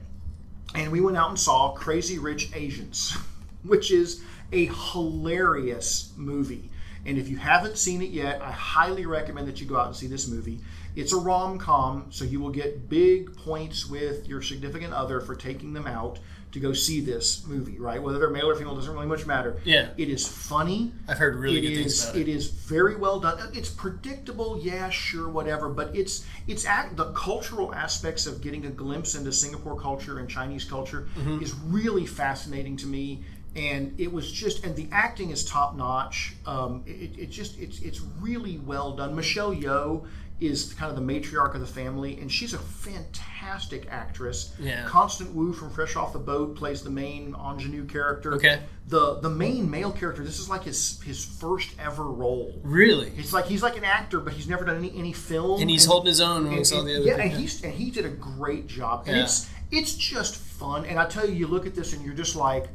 and 0.73 0.91
we 0.91 0.99
went 0.99 1.15
out 1.15 1.29
and 1.29 1.39
saw 1.39 1.73
Crazy 1.73 2.17
Rich 2.17 2.49
Asians, 2.55 3.15
which 3.63 3.91
is 3.91 4.23
a 4.51 4.65
hilarious 4.65 6.11
movie. 6.17 6.69
And 7.05 7.19
if 7.19 7.29
you 7.29 7.37
haven't 7.37 7.77
seen 7.77 8.01
it 8.01 8.09
yet, 8.09 8.41
I 8.41 8.49
highly 8.51 9.05
recommend 9.05 9.47
that 9.47 9.61
you 9.61 9.67
go 9.67 9.77
out 9.77 9.87
and 9.87 9.95
see 9.95 10.07
this 10.07 10.27
movie. 10.27 10.59
It's 10.95 11.13
a 11.13 11.17
rom 11.17 11.59
com, 11.59 12.07
so 12.09 12.25
you 12.25 12.39
will 12.39 12.49
get 12.49 12.89
big 12.89 13.35
points 13.37 13.87
with 13.87 14.27
your 14.27 14.41
significant 14.41 14.93
other 14.93 15.21
for 15.21 15.35
taking 15.35 15.73
them 15.73 15.85
out 15.85 16.17
to 16.55 16.59
go 16.61 16.71
see 16.71 17.01
this 17.01 17.45
movie, 17.45 17.77
right? 17.77 18.01
Whether 18.01 18.17
they're 18.17 18.29
male 18.29 18.49
or 18.49 18.55
female 18.55 18.75
doesn't 18.75 18.93
really 18.93 19.05
much 19.05 19.25
matter. 19.25 19.57
Yeah. 19.65 19.89
It 19.97 20.07
is 20.09 20.25
funny. 20.25 20.93
I've 21.05 21.17
heard 21.17 21.35
really 21.35 21.57
It 21.57 21.61
good 21.61 21.75
things 21.75 21.93
is- 21.93 22.03
about 22.05 22.15
it. 22.15 22.21
It 22.21 22.27
is 22.29 22.47
very 22.49 22.95
well 22.95 23.19
done. 23.19 23.37
It's 23.53 23.69
predictable, 23.69 24.61
yeah, 24.63 24.89
sure, 24.89 25.27
whatever. 25.27 25.67
But 25.67 25.93
it's 25.93 26.25
it's 26.47 26.63
act, 26.65 26.95
the 26.95 27.11
cultural 27.11 27.75
aspects 27.75 28.25
of 28.25 28.39
getting 28.41 28.65
a 28.65 28.69
glimpse 28.69 29.15
into 29.15 29.33
Singapore 29.33 29.77
culture 29.79 30.17
and 30.19 30.29
Chinese 30.29 30.63
culture 30.63 31.07
Mm-hmm. 31.17 31.43
is 31.43 31.53
really 31.55 32.05
fascinating 32.05 32.77
to 32.77 32.87
me. 32.87 33.23
And 33.57 33.93
it 33.99 34.11
was 34.11 34.29
just, 34.31 34.65
and 34.65 34.75
the 34.75 34.87
acting 34.91 35.29
is 35.31 35.43
top 35.45 35.75
notch. 35.77 36.35
Um, 36.45 36.83
it, 36.85 37.17
it 37.17 37.29
just, 37.31 37.57
it's 37.59 37.79
it's 37.81 37.99
really 38.21 38.57
well 38.59 38.95
done. 38.95 39.13
Michelle 39.15 39.53
Yeoh 39.55 40.05
is 40.39 40.73
kind 40.73 40.89
of 40.89 40.97
the 40.97 41.13
matriarch 41.13 41.53
of 41.55 41.61
the 41.61 41.65
family, 41.67 42.19
and 42.19 42.29
she's 42.29 42.53
a 42.53 42.57
fantastic 42.57 43.87
actress. 43.89 44.53
Yeah. 44.59 44.85
Constance 44.85 45.29
Wu 45.31 45.53
from 45.53 45.69
Fresh 45.71 45.95
Off 45.95 46.13
the 46.13 46.19
Boat 46.19 46.55
plays 46.55 46.81
the 46.81 46.89
main 46.89 47.33
ingenue 47.35 47.85
character. 47.85 48.33
Okay. 48.35 48.59
The 48.87 49.19
the 49.21 49.29
main 49.29 49.69
male 49.69 49.91
character. 49.91 50.23
This 50.23 50.39
is 50.39 50.49
like 50.49 50.63
his 50.63 51.01
his 51.03 51.23
first 51.23 51.69
ever 51.79 52.03
role. 52.03 52.59
Really? 52.63 53.11
It's 53.17 53.33
like 53.33 53.45
he's 53.45 53.63
like 53.63 53.77
an 53.77 53.85
actor, 53.85 54.19
but 54.19 54.33
he's 54.33 54.47
never 54.47 54.65
done 54.65 54.77
any 54.77 54.97
any 54.97 55.13
film. 55.13 55.61
And 55.61 55.69
he's 55.69 55.85
holding 55.85 56.07
his 56.07 56.21
own 56.21 56.39
and- 56.43 56.47
amongst 56.47 56.73
all 56.73 56.83
the 56.83 56.95
other 56.95 57.05
yeah, 57.05 57.15
people. 57.15 57.31
and 57.31 57.39
he's 57.39 57.63
and 57.63 57.73
he 57.73 57.89
did 57.91 58.05
a 58.05 58.09
great 58.09 58.67
job. 58.67 59.03
And 59.07 59.15
Yeah. 59.17 59.23
it's 59.23 59.49
it's 59.71 59.95
just 59.95 60.35
fun. 60.35 60.85
And 60.85 60.99
I 60.99 61.05
tell 61.05 61.25
you, 61.27 61.33
you 61.33 61.47
look 61.47 61.65
at 61.65 61.73
this 61.75 61.93
and 61.93 62.05
you're 62.05 62.13
just 62.13 62.35
like, 62.35 62.67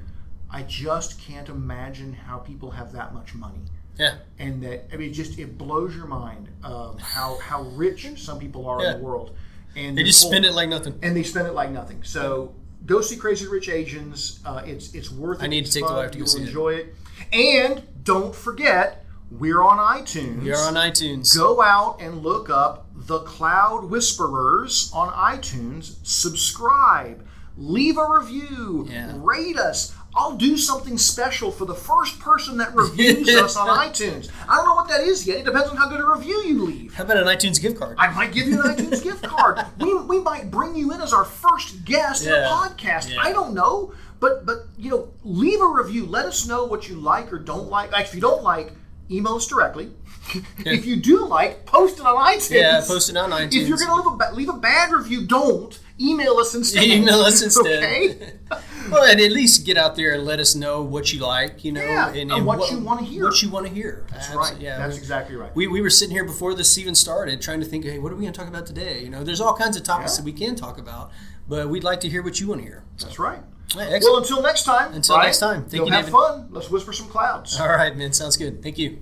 I 0.51 0.63
just 0.63 1.21
can't 1.21 1.49
imagine 1.49 2.13
how 2.13 2.39
people 2.39 2.71
have 2.73 2.93
that 2.93 3.15
much 3.15 3.35
money. 3.35 3.61
Yeah. 4.01 4.15
And 4.39 4.63
that 4.65 4.89
I 4.93 4.97
mean, 4.97 5.13
just 5.13 5.39
it 5.39 5.59
blows 5.59 5.95
your 5.95 6.07
mind 6.07 6.49
um, 6.65 6.97
how 6.99 7.39
how 7.39 7.63
rich 7.63 8.09
some 8.17 8.39
people 8.39 8.67
are 8.67 8.85
in 8.85 8.99
the 8.99 9.05
world. 9.05 9.37
And 9.77 9.97
They 9.97 10.03
just 10.03 10.23
whole- 10.23 10.31
spend 10.33 10.45
it 10.47 10.53
like 10.53 10.69
nothing. 10.69 10.99
and 11.03 11.15
they 11.17 11.23
spend 11.23 11.47
it 11.47 11.53
like 11.55 11.71
nothing. 11.71 12.03
So 12.03 12.55
go 12.87 13.01
see 13.03 13.17
Crazy 13.17 13.47
Rich 13.47 13.69
Asians. 13.69 14.41
Uh, 14.45 14.63
it's 14.65 14.95
it's 14.95 15.11
worth 15.11 15.41
it. 15.41 15.45
I 15.45 15.47
need 15.49 15.61
to 15.63 15.67
It's 15.67 15.75
take 15.75 15.85
the 15.85 15.89
fun. 15.89 15.97
wife 15.97 16.11
to 16.13 16.19
You 16.19 16.25
will 16.25 16.31
see 16.31 16.43
it. 16.43 16.47
enjoy 16.49 16.69
it. 16.75 16.95
And 17.33 17.83
don't 18.03 18.35
forget, 18.35 19.05
we're 19.31 19.63
on 19.63 19.79
iTunes. 19.79 20.43
You're 20.45 20.57
on 20.57 20.75
iTunes. 20.75 21.37
Go 21.37 21.61
out 21.63 22.01
and 22.01 22.23
look 22.23 22.49
up 22.51 22.87
the 22.95 23.21
Cloud 23.21 23.85
Whisperers 23.91 24.91
on 24.95 25.09
iTunes. 25.13 25.97
Subscribe. 26.05 27.27
leave 27.57 27.99
a 27.99 28.07
review, 28.19 28.87
Yeah. 28.89 29.13
rate 29.19 29.59
us. 29.59 29.93
I'll 30.15 30.37
do 30.37 30.57
something 30.57 30.99
special 30.99 31.53
for 31.53 31.65
the 31.65 31.75
first 31.75 32.19
person 32.19 32.57
that 32.59 32.75
reviews 32.75 33.29
us 33.37 33.57
on 33.57 33.69
iTunes. 33.69 34.31
I 34.49 34.57
don't 34.57 34.67
know 34.67 34.75
what 34.75 34.89
that 34.89 35.03
is 35.03 35.27
yet. 35.27 35.39
It 35.39 35.45
depends 35.45 35.69
on 35.69 35.77
how 35.77 35.89
good 35.89 36.01
a 36.01 36.07
review 36.07 36.37
you 36.43 36.65
leave. 36.65 36.95
How 36.95 37.05
about 37.05 37.19
an 37.19 37.27
iTunes 37.27 37.61
gift 37.61 37.79
card? 37.79 37.97
I 37.99 38.13
might 38.13 38.33
give 38.33 38.49
you 38.49 38.61
an 38.61 38.75
iTunes 38.75 39.03
gift 39.03 39.23
card. 39.23 39.65
We, 39.79 39.95
we 39.95 40.21
might 40.21 40.51
bring 40.51 40.75
you 40.75 40.93
in 40.93 41.01
as 41.01 41.13
our 41.13 41.25
first 41.25 41.85
guest 41.85 42.27
in 42.27 42.33
a 42.33 42.47
podcast. 42.49 43.11
Yeah. 43.13 43.21
I 43.21 43.33
don't 43.33 43.55
know. 43.55 43.93
But 44.19 44.45
but 44.45 44.67
you 44.77 44.91
know, 44.91 45.09
leave 45.25 45.61
a 45.61 45.67
review. 45.67 46.05
Let 46.05 46.27
us 46.27 46.47
know 46.47 46.67
what 46.67 46.89
you 46.89 46.97
like 46.97 47.33
or 47.33 47.39
don't 47.39 47.71
like. 47.71 47.93
Like 47.93 48.05
if 48.05 48.15
you 48.15 48.21
don't 48.21 48.43
like, 48.43 48.73
email 49.11 49.37
us 49.37 49.47
directly. 49.47 49.93
if 50.59 50.85
you 50.85 50.97
do 50.97 51.27
like, 51.27 51.65
post 51.65 51.99
it 51.99 52.05
on 52.05 52.17
iTunes. 52.17 52.51
Yeah, 52.51 52.83
post 52.87 53.09
it 53.09 53.17
on 53.17 53.31
iTunes. 53.31 53.55
If 53.55 53.67
you're 53.67 53.79
gonna 53.79 54.03
leave 54.03 54.21
a 54.21 54.35
leave 54.35 54.49
a 54.51 54.59
bad 54.59 54.93
review, 54.93 55.27
don't 55.27 55.79
email 55.99 56.35
us 56.35 56.55
instead. 56.55 56.85
Email 56.85 57.21
us 57.21 57.43
instead. 57.43 57.83
Okay. 57.83 58.33
Well, 58.91 59.05
and 59.05 59.21
at 59.21 59.31
least 59.33 59.65
get 59.65 59.77
out 59.77 59.97
there 59.97 60.13
and 60.15 60.25
let 60.25 60.39
us 60.41 60.55
know 60.55 60.83
what 60.83 61.13
you 61.13 61.21
like, 61.21 61.65
you 61.65 61.73
know, 61.73 61.83
Yeah, 61.83 62.13
and 62.13 62.33
uh, 62.33 62.39
what 62.41 62.71
you 62.71 62.79
wanna 62.79 63.03
hear. 63.03 63.25
What 63.25 63.43
you 63.43 63.51
want 63.51 63.67
to 63.67 63.73
hear. 63.73 64.05
That's 64.11 64.29
Abs- 64.29 64.37
right. 64.37 64.57
Yeah, 64.61 64.79
That's 64.79 64.95
we- 64.95 64.99
exactly 65.01 65.37
right. 65.37 65.55
We, 65.55 65.67
we 65.67 65.81
were 65.81 65.91
sitting 65.91 66.15
here 66.15 66.25
before 66.25 66.55
this 66.55 66.77
even 66.79 66.95
started 66.95 67.41
trying 67.41 67.61
to 67.61 67.67
think, 67.67 67.85
hey, 67.85 67.99
what 67.99 68.13
are 68.13 68.17
we 68.17 68.23
going 68.23 68.33
to 68.33 68.39
talk 68.39 68.49
about 68.49 68.67
today? 68.67 69.03
You 69.03 69.11
know, 69.11 69.23
there's 69.25 69.41
all 69.41 69.55
kinds 69.55 69.77
of 69.77 69.83
topics 69.83 70.13
Yeah. 70.15 70.17
that 70.19 70.25
we 70.25 70.33
can 70.33 70.57
talk 70.57 70.79
about, 70.79 71.11
but 71.49 71.69
we'd 71.69 71.85
like 71.85 72.01
to 72.01 72.09
hear 72.09 72.23
what 72.23 72.41
you 72.41 72.49
want 72.49 72.61
to 72.61 72.67
hear. 72.67 72.85
That's 72.99 73.19
right. 73.19 73.41
Well, 73.77 74.17
until 74.19 74.43
next 74.43 74.65
time. 74.65 74.93
Until 74.95 75.15
Brian, 75.15 75.29
next 75.29 75.39
time. 75.39 75.63
Thank 75.65 75.83
go 75.83 75.87
you, 75.87 75.93
have 75.93 76.07
David. 76.07 76.13
fun. 76.19 76.49
Let's 76.51 76.71
whisper 76.71 76.93
some 76.93 77.07
clouds. 77.09 77.61
all 77.61 77.69
right, 77.69 77.97
man. 77.97 78.13
Sounds 78.13 78.37
good. 78.37 78.63
Thank 78.63 78.79
you. 78.79 78.99